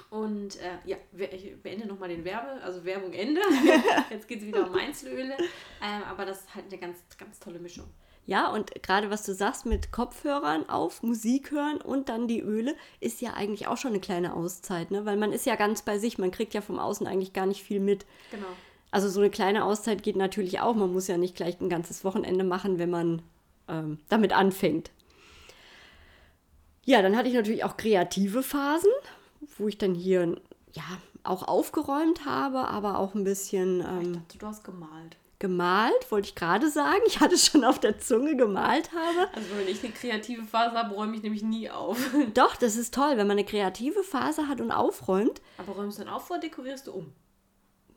Und 0.09 0.55
äh, 0.57 0.77
ja, 0.85 0.97
ich 1.31 1.61
beende 1.61 1.87
nochmal 1.87 2.09
den 2.09 2.25
Werbe, 2.25 2.61
also 2.63 2.83
Werbung 2.83 3.13
Ende. 3.13 3.41
Jetzt 4.09 4.27
geht 4.27 4.39
es 4.41 4.47
wieder 4.47 4.67
um 4.67 4.75
Einzelöle. 4.75 5.33
Ähm, 5.33 6.03
aber 6.09 6.25
das 6.25 6.41
ist 6.41 6.55
halt 6.55 6.65
eine 6.65 6.77
ganz, 6.77 6.97
ganz 7.17 7.39
tolle 7.39 7.59
Mischung. 7.59 7.85
Ja, 8.25 8.51
und 8.51 8.83
gerade 8.83 9.09
was 9.09 9.23
du 9.23 9.33
sagst 9.33 9.65
mit 9.65 9.91
Kopfhörern 9.91 10.69
auf, 10.69 11.01
Musik 11.01 11.51
hören 11.51 11.81
und 11.81 12.09
dann 12.09 12.27
die 12.27 12.41
Öle, 12.41 12.75
ist 12.99 13.21
ja 13.21 13.33
eigentlich 13.33 13.67
auch 13.67 13.77
schon 13.77 13.91
eine 13.91 13.99
kleine 13.99 14.35
Auszeit, 14.35 14.91
ne? 14.91 15.05
Weil 15.05 15.17
man 15.17 15.33
ist 15.33 15.47
ja 15.47 15.55
ganz 15.55 15.81
bei 15.81 15.97
sich, 15.97 16.19
man 16.19 16.29
kriegt 16.29 16.53
ja 16.53 16.61
vom 16.61 16.77
Außen 16.77 17.07
eigentlich 17.07 17.33
gar 17.33 17.47
nicht 17.47 17.63
viel 17.63 17.79
mit. 17.79 18.05
Genau. 18.29 18.45
Also 18.91 19.09
so 19.09 19.19
eine 19.19 19.29
kleine 19.29 19.63
Auszeit 19.63 20.03
geht 20.03 20.15
natürlich 20.15 20.59
auch. 20.59 20.75
Man 20.75 20.93
muss 20.93 21.07
ja 21.07 21.17
nicht 21.17 21.35
gleich 21.35 21.59
ein 21.59 21.69
ganzes 21.69 22.03
Wochenende 22.03 22.43
machen, 22.43 22.77
wenn 22.77 22.89
man 22.89 23.21
ähm, 23.67 23.99
damit 24.09 24.33
anfängt. 24.33 24.91
Ja, 26.85 27.01
dann 27.01 27.15
hatte 27.15 27.29
ich 27.29 27.35
natürlich 27.35 27.63
auch 27.63 27.77
kreative 27.77 28.41
Phasen, 28.41 28.91
wo 29.59 29.67
ich 29.67 29.77
dann 29.77 29.93
hier 29.93 30.35
ja 30.73 30.83
auch 31.23 31.47
aufgeräumt 31.47 32.25
habe, 32.25 32.67
aber 32.67 32.97
auch 32.97 33.13
ein 33.13 33.23
bisschen 33.23 33.81
Ich 33.81 33.85
ähm, 33.85 34.13
dachte, 34.13 34.37
du 34.39 34.45
hast 34.47 34.63
gemalt. 34.63 35.17
gemalt, 35.39 36.09
wollte 36.11 36.29
ich 36.29 36.35
gerade 36.35 36.69
sagen. 36.69 37.01
Ich 37.07 37.19
hatte 37.19 37.37
schon 37.37 37.63
auf 37.63 37.79
der 37.79 37.99
Zunge 37.99 38.35
gemalt 38.35 38.89
habe. 38.91 39.29
Also 39.35 39.47
wenn 39.57 39.67
ich 39.67 39.83
eine 39.83 39.93
kreative 39.93 40.43
Phase 40.43 40.75
habe, 40.75 40.95
räume 40.95 41.15
ich 41.15 41.21
nämlich 41.23 41.43
nie 41.43 41.69
auf. 41.69 41.97
Doch, 42.33 42.55
das 42.55 42.75
ist 42.77 42.93
toll, 42.93 43.11
wenn 43.17 43.27
man 43.27 43.37
eine 43.37 43.45
kreative 43.45 44.03
Phase 44.03 44.47
hat 44.47 44.61
und 44.61 44.71
aufräumt. 44.71 45.41
Aber 45.57 45.73
räumst 45.73 45.99
du 45.99 46.03
dann 46.03 46.13
auf 46.13 46.29
oder 46.31 46.39
dekorierst 46.39 46.87
du 46.87 46.93
um? 46.93 47.13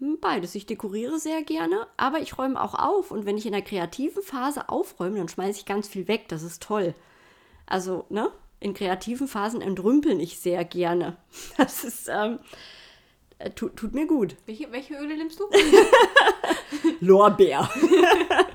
Hm, 0.01 0.19
Beides. 0.21 0.55
Ich 0.57 0.67
dekoriere 0.67 1.19
sehr 1.21 1.43
gerne, 1.45 1.87
aber 1.97 2.21
ich 2.21 2.37
räume 2.39 2.61
auch 2.61 2.75
auf. 2.75 3.11
Und 3.13 3.25
wenn 3.25 3.39
ich 3.39 3.47
in 3.47 3.53
der 3.53 3.63
kreativen 3.63 4.23
Phase 4.23 4.69
aufräume, 4.69 5.19
dann 5.19 5.29
schmeiße 5.29 5.61
ich 5.61 5.67
ganz 5.67 5.87
viel 5.87 6.09
weg. 6.09 6.29
Das 6.29 6.43
ist 6.43 6.63
toll. 6.63 6.95
Also, 7.67 8.05
ne? 8.09 8.31
In 8.63 8.75
kreativen 8.75 9.27
Phasen 9.27 9.61
entrümpeln 9.61 10.21
ich 10.21 10.39
sehr 10.39 10.65
gerne. 10.65 11.17
Das 11.57 11.83
ist, 11.83 12.09
ähm, 12.09 12.39
äh, 13.39 13.51
tut, 13.51 13.77
tut 13.77 13.93
mir 13.93 14.07
gut. 14.07 14.37
Welche, 14.47 14.71
welche 14.71 14.95
Öle 14.95 15.17
nimmst 15.17 15.41
du? 15.41 15.45
Lorbeer. 17.01 17.69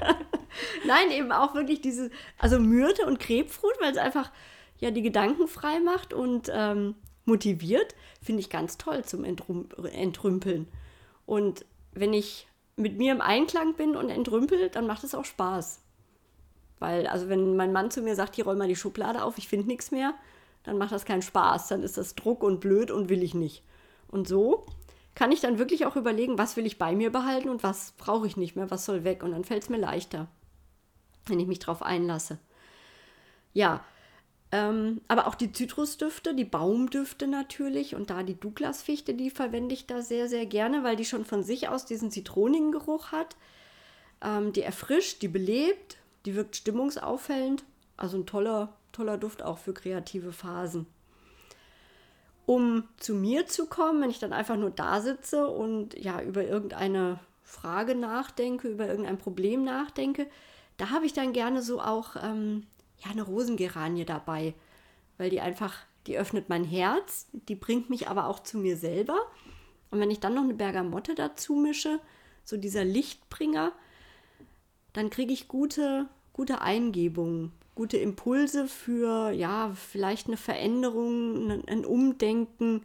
Nein, 0.85 1.11
eben 1.11 1.33
auch 1.33 1.55
wirklich 1.55 1.81
diese, 1.81 2.09
also 2.37 2.57
Myrte 2.57 3.05
und 3.05 3.19
Krebsfruit, 3.19 3.75
weil 3.81 3.91
es 3.91 3.97
einfach 3.97 4.31
ja 4.79 4.91
die 4.91 5.01
Gedanken 5.01 5.49
frei 5.49 5.81
macht 5.81 6.13
und 6.13 6.49
ähm, 6.53 6.95
motiviert, 7.25 7.93
finde 8.21 8.39
ich 8.39 8.49
ganz 8.49 8.77
toll 8.77 9.03
zum 9.03 9.25
Entrum 9.25 9.67
Entrümpeln. 9.91 10.69
Und 11.25 11.65
wenn 11.91 12.13
ich 12.13 12.47
mit 12.77 12.97
mir 12.97 13.11
im 13.11 13.19
Einklang 13.19 13.73
bin 13.73 13.97
und 13.97 14.09
entrümpel, 14.09 14.69
dann 14.69 14.87
macht 14.87 15.03
es 15.03 15.13
auch 15.13 15.25
Spaß. 15.25 15.81
Weil, 16.79 17.07
also 17.07 17.29
wenn 17.29 17.55
mein 17.55 17.71
Mann 17.71 17.91
zu 17.91 18.01
mir 18.01 18.15
sagt, 18.15 18.35
hier 18.35 18.45
roll 18.45 18.55
mal 18.55 18.67
die 18.67 18.75
Schublade 18.75 19.23
auf, 19.23 19.37
ich 19.37 19.47
finde 19.47 19.67
nichts 19.67 19.91
mehr, 19.91 20.13
dann 20.63 20.77
macht 20.77 20.91
das 20.91 21.05
keinen 21.05 21.21
Spaß. 21.21 21.69
Dann 21.69 21.83
ist 21.83 21.97
das 21.97 22.15
Druck 22.15 22.43
und 22.43 22.59
blöd 22.59 22.91
und 22.91 23.09
will 23.09 23.23
ich 23.23 23.33
nicht. 23.33 23.63
Und 24.07 24.27
so 24.27 24.65
kann 25.15 25.31
ich 25.31 25.41
dann 25.41 25.57
wirklich 25.57 25.85
auch 25.85 25.95
überlegen, 25.95 26.37
was 26.37 26.57
will 26.57 26.65
ich 26.65 26.77
bei 26.77 26.95
mir 26.95 27.11
behalten 27.11 27.49
und 27.49 27.63
was 27.63 27.93
brauche 27.93 28.27
ich 28.27 28.37
nicht 28.37 28.55
mehr, 28.55 28.69
was 28.69 28.85
soll 28.85 29.03
weg. 29.03 29.23
Und 29.23 29.31
dann 29.31 29.43
fällt 29.43 29.63
es 29.63 29.69
mir 29.69 29.77
leichter, 29.77 30.27
wenn 31.25 31.39
ich 31.39 31.47
mich 31.47 31.59
drauf 31.59 31.81
einlasse. 31.81 32.37
Ja, 33.53 33.83
ähm, 34.51 35.01
aber 35.07 35.27
auch 35.27 35.35
die 35.35 35.51
Zitrusdüfte, 35.51 36.33
die 36.33 36.45
Baumdüfte 36.45 37.27
natürlich 37.27 37.95
und 37.95 38.09
da 38.09 38.23
die 38.23 38.39
Douglasfichte, 38.39 39.13
die 39.13 39.29
verwende 39.29 39.73
ich 39.73 39.87
da 39.87 40.01
sehr, 40.01 40.29
sehr 40.29 40.45
gerne, 40.45 40.83
weil 40.83 40.95
die 40.95 41.05
schon 41.05 41.25
von 41.25 41.43
sich 41.43 41.67
aus 41.67 41.85
diesen 41.85 42.11
zitronigen 42.11 42.71
Geruch 42.71 43.11
hat. 43.11 43.35
Ähm, 44.21 44.53
die 44.53 44.61
erfrischt, 44.61 45.21
die 45.21 45.27
belebt, 45.27 45.97
die 46.27 46.35
wirkt 46.35 46.57
stimmungsauffällend. 46.57 47.63
Also 47.95 48.17
ein 48.17 48.25
toller, 48.25 48.73
toller 48.91 49.17
Duft 49.17 49.41
auch 49.41 49.57
für 49.57 49.73
kreative 49.73 50.33
Phasen. 50.33 50.85
Um 52.45 52.83
zu 52.97 53.15
mir 53.15 53.47
zu 53.47 53.65
kommen, 53.65 54.01
wenn 54.01 54.09
ich 54.09 54.19
dann 54.19 54.33
einfach 54.33 54.57
nur 54.57 54.69
da 54.69 55.01
sitze 55.01 55.47
und 55.47 55.97
ja 55.97 56.21
über 56.21 56.43
irgendeine 56.43 57.19
Frage 57.43 57.95
nachdenke, 57.95 58.67
über 58.67 58.87
irgendein 58.87 59.17
Problem 59.17 59.63
nachdenke, 59.63 60.27
da 60.75 60.89
habe 60.89 61.05
ich 61.05 61.13
dann 61.13 61.31
gerne 61.31 61.61
so 61.61 61.81
auch 61.81 62.17
ähm, 62.21 62.67
ja, 63.03 63.11
eine 63.11 63.23
Rosengeranie 63.23 64.05
dabei, 64.05 64.53
weil 65.17 65.29
die 65.29 65.39
einfach, 65.39 65.77
die 66.07 66.17
öffnet 66.17 66.49
mein 66.49 66.65
Herz, 66.65 67.27
die 67.31 67.55
bringt 67.55 67.89
mich 67.89 68.09
aber 68.09 68.27
auch 68.27 68.41
zu 68.41 68.57
mir 68.57 68.75
selber. 68.75 69.17
Und 69.91 69.99
wenn 70.01 70.11
ich 70.11 70.19
dann 70.19 70.35
noch 70.35 70.43
eine 70.43 70.53
Bergamotte 70.53 71.15
dazu 71.15 71.55
mische, 71.55 71.99
so 72.43 72.57
dieser 72.57 72.83
Lichtbringer, 72.83 73.71
dann 74.91 75.09
kriege 75.09 75.31
ich 75.31 75.47
gute, 75.47 76.07
gute 76.37 76.61
Eingebungen, 76.61 77.51
gute 77.75 77.97
Impulse 77.97 78.67
für, 78.67 79.31
ja, 79.31 79.71
vielleicht 79.75 80.27
eine 80.27 80.37
Veränderung, 80.37 81.49
ein, 81.51 81.67
ein 81.67 81.85
Umdenken. 81.85 82.83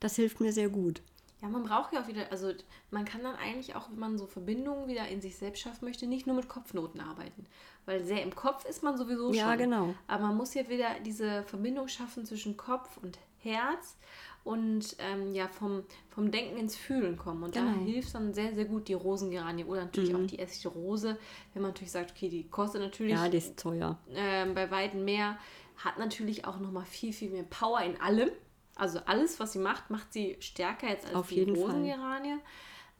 Das 0.00 0.16
hilft 0.16 0.40
mir 0.40 0.52
sehr 0.52 0.68
gut. 0.68 1.02
Ja, 1.42 1.48
man 1.48 1.62
braucht 1.64 1.92
ja 1.92 2.02
auch 2.02 2.08
wieder, 2.08 2.30
also 2.32 2.52
man 2.90 3.04
kann 3.04 3.22
dann 3.22 3.36
eigentlich 3.36 3.76
auch, 3.76 3.90
wenn 3.90 3.98
man 3.98 4.18
so 4.18 4.26
Verbindungen 4.26 4.88
wieder 4.88 5.06
in 5.08 5.20
sich 5.20 5.36
selbst 5.36 5.60
schaffen 5.60 5.84
möchte, 5.84 6.06
nicht 6.06 6.26
nur 6.26 6.34
mit 6.34 6.48
Kopfnoten 6.48 7.00
arbeiten. 7.00 7.46
Weil 7.84 8.02
sehr 8.02 8.22
im 8.22 8.34
Kopf 8.34 8.64
ist 8.64 8.82
man 8.82 8.96
sowieso 8.96 9.32
Ja, 9.32 9.50
schon. 9.50 9.58
genau. 9.58 9.94
Aber 10.08 10.28
man 10.28 10.36
muss 10.36 10.54
ja 10.54 10.68
wieder 10.68 10.88
diese 11.04 11.42
Verbindung 11.44 11.88
schaffen 11.88 12.24
zwischen 12.24 12.56
Kopf 12.56 12.96
und 13.02 13.18
Herz 13.46 13.96
und 14.44 14.96
ähm, 14.98 15.32
ja, 15.34 15.48
vom, 15.48 15.82
vom 16.08 16.30
Denken 16.30 16.56
ins 16.56 16.76
Fühlen 16.76 17.16
kommen. 17.16 17.42
Und 17.42 17.56
da 17.56 17.60
Genau. 17.60 17.84
hilft 17.84 18.14
dann 18.14 18.32
sehr, 18.34 18.54
sehr 18.54 18.64
gut 18.66 18.88
die 18.88 18.94
Rosengeranie 18.94 19.64
oder 19.64 19.84
natürlich 19.84 20.12
Mhm. 20.12 20.22
auch 20.22 20.26
die 20.26 20.38
essige 20.38 20.68
Rose, 20.68 21.18
wenn 21.52 21.62
man 21.62 21.70
natürlich 21.72 21.92
sagt, 21.92 22.12
okay, 22.12 22.28
die 22.28 22.48
kostet 22.48 22.80
natürlich 22.82 23.12
Ja, 23.12 23.28
die 23.28 23.38
ist 23.38 23.58
teuer. 23.58 23.98
ähm, 24.14 24.54
bei 24.54 24.70
Weitem 24.70 25.04
mehr, 25.04 25.38
hat 25.78 25.98
natürlich 25.98 26.44
auch 26.46 26.58
nochmal 26.58 26.84
viel, 26.84 27.12
viel 27.12 27.30
mehr 27.30 27.42
Power 27.44 27.80
in 27.82 28.00
allem. 28.00 28.30
Also 28.76 29.00
alles, 29.06 29.40
was 29.40 29.52
sie 29.52 29.58
macht, 29.58 29.90
macht 29.90 30.12
sie 30.12 30.36
stärker 30.40 30.88
jetzt 30.88 31.06
als 31.06 31.14
Auf 31.14 31.28
die. 31.28 31.42
Rosengeranie. 31.42 32.36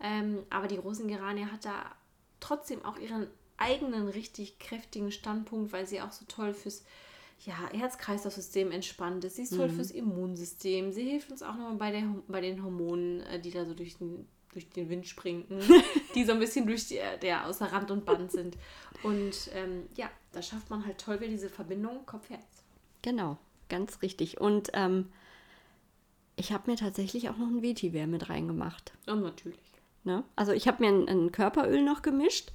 Ähm, 0.01 0.43
aber 0.51 0.67
die 0.69 0.77
Rosengeranie 0.79 1.47
hat 1.47 1.65
da 1.65 1.85
trotzdem 2.41 2.85
auch 2.85 2.99
ihren 2.99 3.27
eigenen 3.59 4.09
richtig 4.09 4.59
kräftigen 4.59 5.11
Standpunkt, 5.13 5.73
weil 5.73 5.87
sie 5.87 6.01
auch 6.03 6.13
so 6.13 6.25
toll 6.29 6.53
fürs 6.55 6.85
ja, 7.45 7.55
Herz-Kreislauf-System 7.73 8.73
entspannt 8.73 9.25
ist. 9.25 9.37
Sie 9.37 9.43
ist 9.43 9.53
Mhm. 9.53 9.57
toll 9.59 9.69
fürs 9.71 9.91
Immunsystem. 9.91 10.93
Sie 10.93 11.05
hilft 11.09 11.31
uns 11.31 11.43
auch 11.43 11.55
nochmal 11.55 11.75
bei, 11.77 11.91
der, 11.93 12.03
bei 12.29 12.41
den 12.41 12.63
Hormonen, 12.65 13.21
äh, 13.23 13.41
die 13.41 13.51
da 13.51 13.65
so 13.65 13.75
durch 13.75 13.99
den, 13.99 14.27
durch 14.53 14.69
den 14.71 14.89
Wind 14.89 15.07
springen, 15.07 15.45
die 16.15 16.25
so 16.25 16.33
ein 16.33 16.39
bisschen 16.39 16.67
durch 16.67 16.89
die, 16.89 16.99
der 17.23 17.47
außer 17.47 17.67
Rand 17.73 17.91
und 17.91 18.05
Band 18.07 18.33
sind. 18.33 18.57
Und 19.03 19.51
ähm, 19.55 19.85
ja, 19.97 20.11
da 20.33 20.41
schafft 20.43 20.71
man 20.71 20.87
halt 20.87 20.99
toll 20.99 21.21
wieder 21.21 21.31
diese 21.31 21.51
Verbindung 21.51 22.07
Kopf-Herz. 22.07 22.65
Genau, 23.03 23.37
ganz 23.69 24.01
richtig. 24.03 24.41
Und 24.41 24.71
ähm, 24.73 25.11
ich 26.37 26.53
habe 26.53 26.71
mir 26.71 26.77
tatsächlich 26.77 27.29
auch 27.29 27.37
noch 27.37 27.49
ein 27.49 27.63
Vetiver 27.63 28.07
mit 28.07 28.29
reingemacht. 28.29 28.93
Und 29.07 29.23
natürlich. 29.23 29.61
Ne? 30.05 30.25
Also 30.37 30.53
ich 30.53 30.67
habe 30.69 30.83
mir 30.85 30.91
ein, 30.91 31.09
ein 31.09 31.33
Körperöl 31.33 31.83
noch 31.83 32.01
gemischt 32.03 32.53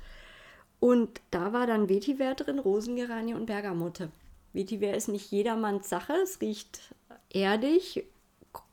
und 0.79 1.21
da 1.29 1.53
war 1.53 1.67
dann 1.67 1.89
Vetiver 1.89 2.33
drin, 2.33 2.59
Rosengeranie 2.59 3.33
und 3.35 3.45
Bergamotte. 3.45 4.09
Vetiver 4.53 4.93
ist 4.93 5.07
nicht 5.07 5.31
jedermanns 5.31 5.89
Sache, 5.89 6.13
es 6.23 6.41
riecht 6.41 6.93
erdig, 7.29 8.05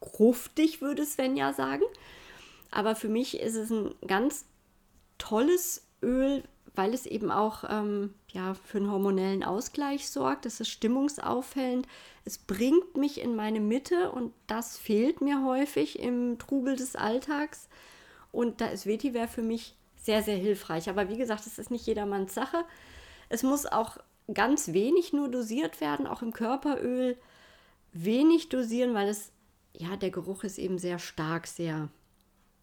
kruftig 0.01 0.81
würde 0.81 1.05
Sven 1.05 1.37
ja 1.37 1.53
sagen. 1.53 1.85
Aber 2.71 2.95
für 2.95 3.09
mich 3.09 3.41
ist 3.41 3.55
es 3.55 3.71
ein 3.71 3.95
ganz 4.07 4.45
tolles 5.17 5.87
Öl, 6.03 6.43
weil 6.75 6.95
es 6.95 7.07
eben 7.07 7.31
auch 7.31 7.65
ähm, 7.69 8.15
ja, 8.31 8.55
für 8.55 8.79
einen 8.79 8.91
hormonellen 8.91 9.43
Ausgleich 9.43 10.09
sorgt. 10.09 10.45
Das 10.45 10.61
ist 10.61 10.69
stimmungsaufhellend. 10.69 11.87
Es 12.25 12.39
bringt 12.39 12.97
mich 12.97 13.21
in 13.21 13.35
meine 13.35 13.61
Mitte 13.61 14.13
und 14.13 14.33
das 14.47 14.79
fehlt 14.79 15.21
mir 15.21 15.45
häufig 15.45 15.99
im 15.99 16.39
Trubel 16.39 16.77
des 16.77 16.95
Alltags. 16.95 17.69
Und 18.31 18.61
da 18.61 18.67
ist 18.67 18.87
Vetiver 18.87 19.27
für 19.29 19.43
mich 19.43 19.75
sehr, 19.97 20.23
sehr 20.23 20.37
hilfreich. 20.37 20.89
Aber 20.89 21.09
wie 21.09 21.17
gesagt, 21.17 21.47
es 21.47 21.59
ist 21.59 21.71
nicht 21.71 21.87
jedermanns 21.87 22.35
Sache. 22.35 22.65
Es 23.29 23.43
muss 23.43 23.67
auch 23.67 23.99
ganz 24.33 24.73
wenig 24.73 25.13
nur 25.13 25.29
dosiert 25.29 25.81
werden, 25.81 26.07
auch 26.07 26.23
im 26.23 26.33
Körperöl 26.33 27.17
wenig 27.93 28.49
dosieren, 28.49 28.95
weil 28.95 29.09
es, 29.09 29.33
ja, 29.73 29.97
der 29.97 30.11
Geruch 30.11 30.45
ist 30.45 30.59
eben 30.59 30.79
sehr 30.79 30.99
stark, 30.99 31.47
sehr 31.47 31.89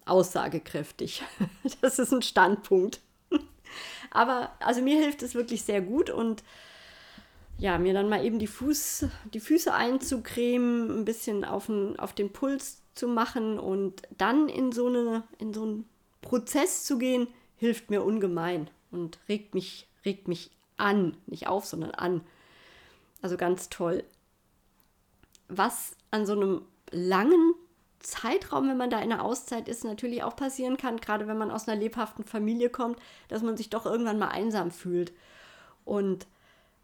aussagekräftig. 0.06 1.24
Das 1.82 2.00
ist 2.00 2.14
ein 2.14 2.22
Standpunkt. 2.22 3.02
Aber 4.12 4.52
also 4.60 4.82
mir 4.82 4.98
hilft 4.98 5.24
es 5.24 5.36
wirklich 5.36 5.64
sehr 5.64 5.82
gut 5.82 6.10
und 6.10 6.44
ja, 7.58 7.78
mir 7.78 7.94
dann 7.94 8.10
mal 8.10 8.24
eben 8.24 8.38
die, 8.38 8.48
Fuß, 8.48 9.06
die 9.34 9.40
Füße 9.40 9.74
einzucremen, 9.74 11.00
ein 11.00 11.06
bisschen 11.06 11.46
auf 11.46 11.68
den, 11.68 11.98
auf 11.98 12.14
den 12.14 12.32
Puls 12.32 12.82
zu 12.96 13.08
machen 13.08 13.60
und 13.60 14.04
dann 14.18 14.50
in 14.50 14.72
so, 14.72 14.88
eine, 14.88 15.24
in 15.38 15.54
so 15.54 15.64
einen 15.64 15.90
Prozess 16.22 16.84
zu 16.84 16.98
gehen, 16.98 17.28
hilft 17.56 17.90
mir 17.90 18.04
ungemein 18.04 18.70
und 18.92 19.20
regt 19.30 19.54
mich, 19.54 19.88
regt 20.04 20.28
mich 20.28 20.52
an. 20.78 21.18
Nicht 21.28 21.48
auf, 21.48 21.66
sondern 21.66 21.92
an. 21.92 22.22
Also 23.22 23.38
ganz 23.38 23.70
toll. 23.70 24.04
Was 25.48 25.96
an 26.12 26.26
so 26.26 26.34
einem 26.34 26.62
langen 26.92 27.54
Zeitraum, 28.00 28.70
wenn 28.70 28.78
man 28.78 28.90
da 28.90 29.00
in 29.00 29.12
einer 29.12 29.24
Auszeit 29.24 29.68
ist, 29.68 29.84
natürlich 29.84 30.24
auch 30.24 30.36
passieren 30.36 30.78
kann, 30.78 30.98
gerade 30.98 31.28
wenn 31.28 31.38
man 31.38 31.52
aus 31.52 31.68
einer 31.68 31.80
lebhaften 31.80 32.24
Familie 32.24 32.70
kommt, 32.70 33.00
dass 33.28 33.42
man 33.42 33.58
sich 33.58 33.70
doch 33.70 33.86
irgendwann 33.86 34.20
mal 34.20 34.30
einsam 34.30 34.72
fühlt. 34.72 35.12
Und 35.86 36.28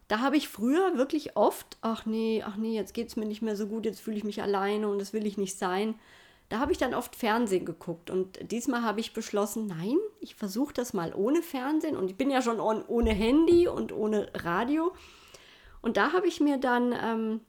da 0.08 0.20
habe 0.20 0.36
ich 0.36 0.48
früher 0.48 0.98
wirklich 0.98 1.36
oft, 1.36 1.78
ach 1.80 2.06
nee, 2.06 2.42
ach 2.44 2.56
nee, 2.56 2.74
jetzt 2.74 2.92
geht 2.92 3.08
es 3.08 3.16
mir 3.16 3.24
nicht 3.24 3.42
mehr 3.42 3.56
so 3.56 3.66
gut, 3.66 3.84
jetzt 3.84 4.00
fühle 4.00 4.16
ich 4.16 4.24
mich 4.24 4.42
alleine 4.42 4.88
und 4.88 4.98
das 4.98 5.12
will 5.12 5.26
ich 5.26 5.38
nicht 5.38 5.56
sein. 5.56 5.94
Da 6.52 6.58
habe 6.58 6.70
ich 6.70 6.76
dann 6.76 6.92
oft 6.92 7.16
Fernsehen 7.16 7.64
geguckt 7.64 8.10
und 8.10 8.38
diesmal 8.52 8.82
habe 8.82 9.00
ich 9.00 9.14
beschlossen, 9.14 9.68
nein, 9.68 9.96
ich 10.20 10.34
versuche 10.34 10.74
das 10.74 10.92
mal 10.92 11.14
ohne 11.14 11.40
Fernsehen 11.40 11.96
und 11.96 12.10
ich 12.10 12.16
bin 12.18 12.30
ja 12.30 12.42
schon 12.42 12.60
ohne 12.60 13.10
Handy 13.10 13.68
und 13.68 13.90
ohne 13.90 14.30
Radio. 14.34 14.92
Und 15.80 15.96
da 15.96 16.12
habe 16.12 16.26
ich 16.26 16.40
mir 16.40 16.58
dann 16.58 16.92
ähm, 16.92 17.40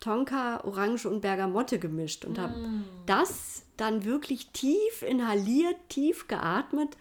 Tonka, 0.00 0.64
Orange 0.64 1.06
und 1.06 1.22
Bergamotte 1.22 1.78
gemischt 1.78 2.26
und 2.26 2.38
habe 2.38 2.52
mm. 2.52 2.84
das 3.06 3.64
dann 3.78 4.04
wirklich 4.04 4.50
tief 4.50 5.00
inhaliert, 5.00 5.76
tief 5.88 6.28
geatmet 6.28 6.98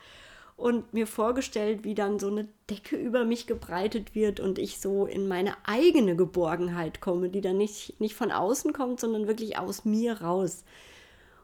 und 0.55 0.93
mir 0.93 1.05
vorgestellt, 1.05 1.83
wie 1.83 1.95
dann 1.95 2.17
so 2.17 2.27
eine 2.27 2.47
Decke 2.69 2.95
über 2.95 3.25
mich 3.25 3.45
gebreitet 3.45 4.15
wird 4.15 4.39
und 4.39 4.57
ich 4.57 4.79
so 4.79 5.05
in 5.05 5.27
meine 5.27 5.55
eigene 5.65 6.15
Geborgenheit 6.15 7.01
komme, 7.01 7.27
die 7.27 7.41
dann 7.41 7.57
nicht, 7.57 7.99
nicht 7.99 8.15
von 8.15 8.31
außen 8.31 8.71
kommt, 8.71 9.01
sondern 9.01 9.27
wirklich 9.27 9.57
aus 9.57 9.83
mir 9.83 10.21
raus. 10.21 10.63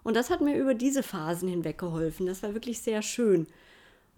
Und 0.07 0.13
das 0.13 0.29
hat 0.29 0.39
mir 0.39 0.55
über 0.55 0.73
diese 0.73 1.03
Phasen 1.03 1.49
hinweg 1.49 1.77
geholfen. 1.77 2.27
Das 2.27 2.41
war 2.41 2.53
wirklich 2.53 2.79
sehr 2.79 3.01
schön. 3.01 3.45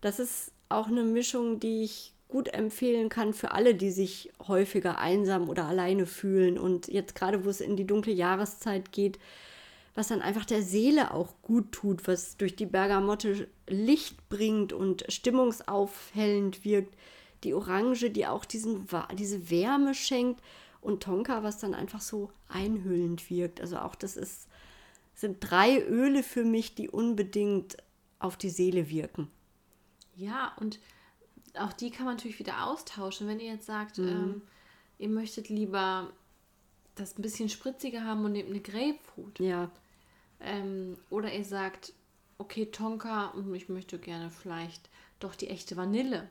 Das 0.01 0.19
ist 0.19 0.51
auch 0.69 0.85
eine 0.85 1.01
Mischung, 1.01 1.59
die 1.59 1.83
ich 1.83 2.13
gut 2.27 2.47
empfehlen 2.49 3.09
kann 3.09 3.33
für 3.33 3.53
alle, 3.53 3.73
die 3.73 3.89
sich 3.89 4.31
häufiger 4.47 4.99
einsam 4.99 5.49
oder 5.49 5.65
alleine 5.65 6.05
fühlen. 6.05 6.59
Und 6.59 6.89
jetzt 6.89 7.15
gerade, 7.15 7.43
wo 7.43 7.49
es 7.49 7.59
in 7.59 7.75
die 7.75 7.87
dunkle 7.87 8.13
Jahreszeit 8.13 8.91
geht, 8.91 9.17
was 9.95 10.09
dann 10.09 10.21
einfach 10.21 10.45
der 10.45 10.61
Seele 10.61 11.11
auch 11.11 11.33
gut 11.41 11.71
tut, 11.71 12.07
was 12.07 12.37
durch 12.37 12.55
die 12.55 12.67
Bergamotte 12.67 13.47
Licht 13.67 14.29
bringt 14.29 14.73
und 14.73 15.05
stimmungsaufhellend 15.11 16.63
wirkt. 16.63 16.95
Die 17.43 17.55
Orange, 17.55 18.11
die 18.11 18.27
auch 18.27 18.45
diesen, 18.45 18.85
diese 19.17 19.49
Wärme 19.49 19.95
schenkt. 19.95 20.39
Und 20.81 21.01
Tonka, 21.01 21.41
was 21.41 21.57
dann 21.57 21.73
einfach 21.73 22.01
so 22.01 22.29
einhüllend 22.47 23.31
wirkt. 23.31 23.59
Also 23.59 23.79
auch 23.79 23.95
das 23.95 24.17
ist, 24.17 24.48
sind 25.19 25.37
drei 25.39 25.81
Öle 25.81 26.23
für 26.23 26.45
mich, 26.45 26.75
die 26.75 26.89
unbedingt 26.89 27.77
auf 28.19 28.37
die 28.37 28.49
Seele 28.49 28.89
wirken. 28.89 29.29
Ja, 30.15 30.53
und 30.59 30.79
auch 31.57 31.73
die 31.73 31.91
kann 31.91 32.05
man 32.05 32.15
natürlich 32.15 32.39
wieder 32.39 32.65
austauschen. 32.65 33.27
Wenn 33.27 33.39
ihr 33.39 33.53
jetzt 33.53 33.65
sagt, 33.65 33.97
mhm. 33.97 34.07
ähm, 34.07 34.41
ihr 34.97 35.09
möchtet 35.09 35.49
lieber 35.49 36.11
das 36.95 37.17
ein 37.17 37.21
bisschen 37.21 37.49
spritziger 37.49 38.03
haben 38.03 38.23
und 38.25 38.33
nehmt 38.33 38.49
eine 38.49 38.59
Grapefruit. 38.59 39.39
Ja. 39.39 39.69
Ähm, 40.41 40.97
oder 41.09 41.33
ihr 41.33 41.45
sagt, 41.45 41.93
okay, 42.37 42.65
Tonka 42.67 43.27
und 43.27 43.53
ich 43.53 43.69
möchte 43.69 43.99
gerne 43.99 44.29
vielleicht 44.29 44.89
doch 45.19 45.35
die 45.35 45.49
echte 45.49 45.75
Vanille. 45.75 46.29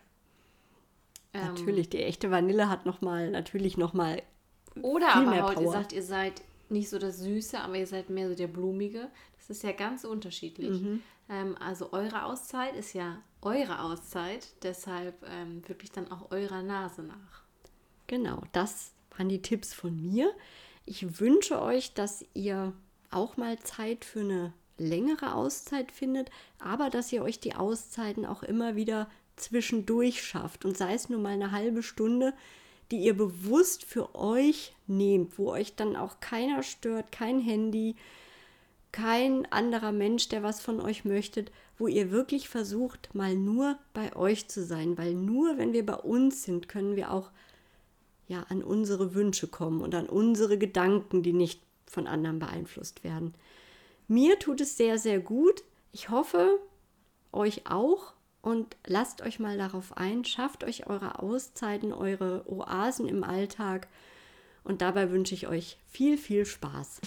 Ähm, 1.35 1.55
natürlich, 1.55 1.91
die 1.91 2.03
echte 2.03 2.31
Vanille 2.31 2.69
hat 2.69 2.87
noch 2.87 3.01
mal, 3.03 3.31
natürlich 3.31 3.77
nochmal 3.77 4.23
Oder 4.81 5.13
viel 5.13 5.23
aber 5.23 5.31
mehr 5.31 5.45
heute, 5.45 5.63
ihr 5.63 5.71
sagt, 5.71 5.93
ihr 5.93 6.03
seid 6.03 6.43
nicht 6.71 6.89
so 6.89 6.99
das 6.99 7.19
Süße, 7.19 7.59
aber 7.61 7.77
ihr 7.77 7.87
seid 7.87 8.11
mehr 8.11 8.29
so 8.29 8.35
der 8.35 8.49
Blumige. 8.49 9.09
Das 9.37 9.51
ist 9.51 9.63
ja 9.63 9.73
ganz 9.73 10.05
unterschiedlich. 10.05 10.81
Mhm. 10.81 11.03
Ähm, 11.29 11.57
also 11.59 11.93
eure 11.93 12.25
Auszeit 12.25 12.75
ist 12.77 12.95
ja 12.95 13.19
eure 13.43 13.81
Auszeit, 13.81 14.49
deshalb 14.63 15.15
ähm, 15.29 15.63
wirklich 15.69 15.93
dann 15.93 16.11
auch 16.11 16.31
eurer 16.31 16.63
Nase 16.63 17.03
nach. 17.03 17.43
Genau, 18.07 18.43
das 18.53 18.93
waren 19.17 19.29
die 19.29 19.43
Tipps 19.43 19.75
von 19.75 20.01
mir. 20.01 20.33
Ich 20.87 21.21
wünsche 21.21 21.61
euch, 21.61 21.95
dass 21.95 22.25
ihr 22.35 22.73
auch 23.11 23.37
mal 23.37 23.59
Zeit 23.59 24.05
für 24.05 24.21
eine 24.21 24.53
längere 24.79 25.35
Auszeit 25.35 25.93
findet, 25.93 26.31
aber 26.59 26.89
dass 26.89 27.13
ihr 27.13 27.23
euch 27.23 27.41
die 27.41 27.55
Auszeiten 27.55 28.25
auch 28.25 28.43
immer 28.43 28.77
wieder 28.77 29.11
zwischendurch 29.37 30.25
schafft 30.25 30.65
und 30.65 30.77
sei 30.77 30.95
es 30.95 31.09
nur 31.09 31.21
mal 31.21 31.33
eine 31.33 31.53
halbe 31.53 31.83
Stunde, 31.83 32.35
die 32.91 32.99
ihr 32.99 33.17
bewusst 33.17 33.85
für 33.85 34.15
euch 34.15 34.75
nehmt, 34.87 35.39
wo 35.39 35.51
euch 35.51 35.77
dann 35.77 35.97
auch 35.97 36.21
keiner 36.21 36.63
stört, 36.63 37.13
kein 37.13 37.41
Handy, 37.41 37.97
kein 38.93 39.51
anderer 39.53 39.93
Mensch, 39.93 40.29
der 40.29 40.43
was 40.43 40.61
von 40.61 40.81
euch 40.81 41.05
möchte, 41.05 41.45
wo 41.79 41.87
ihr 41.87 42.11
wirklich 42.11 42.49
versucht, 42.49 43.15
mal 43.15 43.35
nur 43.35 43.79
bei 43.93 44.17
euch 44.17 44.49
zu 44.49 44.65
sein, 44.65 44.97
weil 44.97 45.15
nur 45.15 45.59
wenn 45.59 45.73
wir 45.73 45.85
bei 45.85 45.97
uns 45.97 46.43
sind, 46.45 46.69
können 46.69 46.97
wir 46.97 47.13
auch 47.13 47.31
ja 48.27 48.45
an 48.49 48.63
unsere 48.63 49.15
Wünsche 49.15 49.49
kommen 49.49 49.81
und 49.81 49.95
an 49.95 50.09
unsere 50.09 50.59
Gedanken, 50.59 51.23
die 51.23 51.33
nicht 51.33 51.63
von 51.87 52.07
anderen 52.07 52.39
beeinflusst 52.39 53.05
werden. 53.05 53.35
Mir 54.07 54.39
tut 54.39 54.61
es 54.61 54.77
sehr, 54.77 54.99
sehr 54.99 55.21
gut. 55.21 55.63
Ich 55.93 56.09
hoffe, 56.09 56.59
euch 57.33 57.67
auch. 57.67 58.15
Und 58.41 58.77
lasst 58.87 59.23
euch 59.23 59.39
mal 59.39 59.59
darauf 59.59 59.97
ein, 59.97 60.25
schafft 60.25 60.65
euch 60.65 60.87
eure 60.87 61.21
Auszeiten, 61.21 61.93
eure 61.93 62.45
Oasen 62.51 63.09
im 63.09 63.25
Alltag. 63.25 63.89
Und 64.65 64.81
dabei 64.83 65.11
wünsche 65.11 65.35
ich 65.35 65.49
euch 65.49 65.79
viel, 65.91 66.17
viel 66.17 66.47
Spaß. 66.47 67.01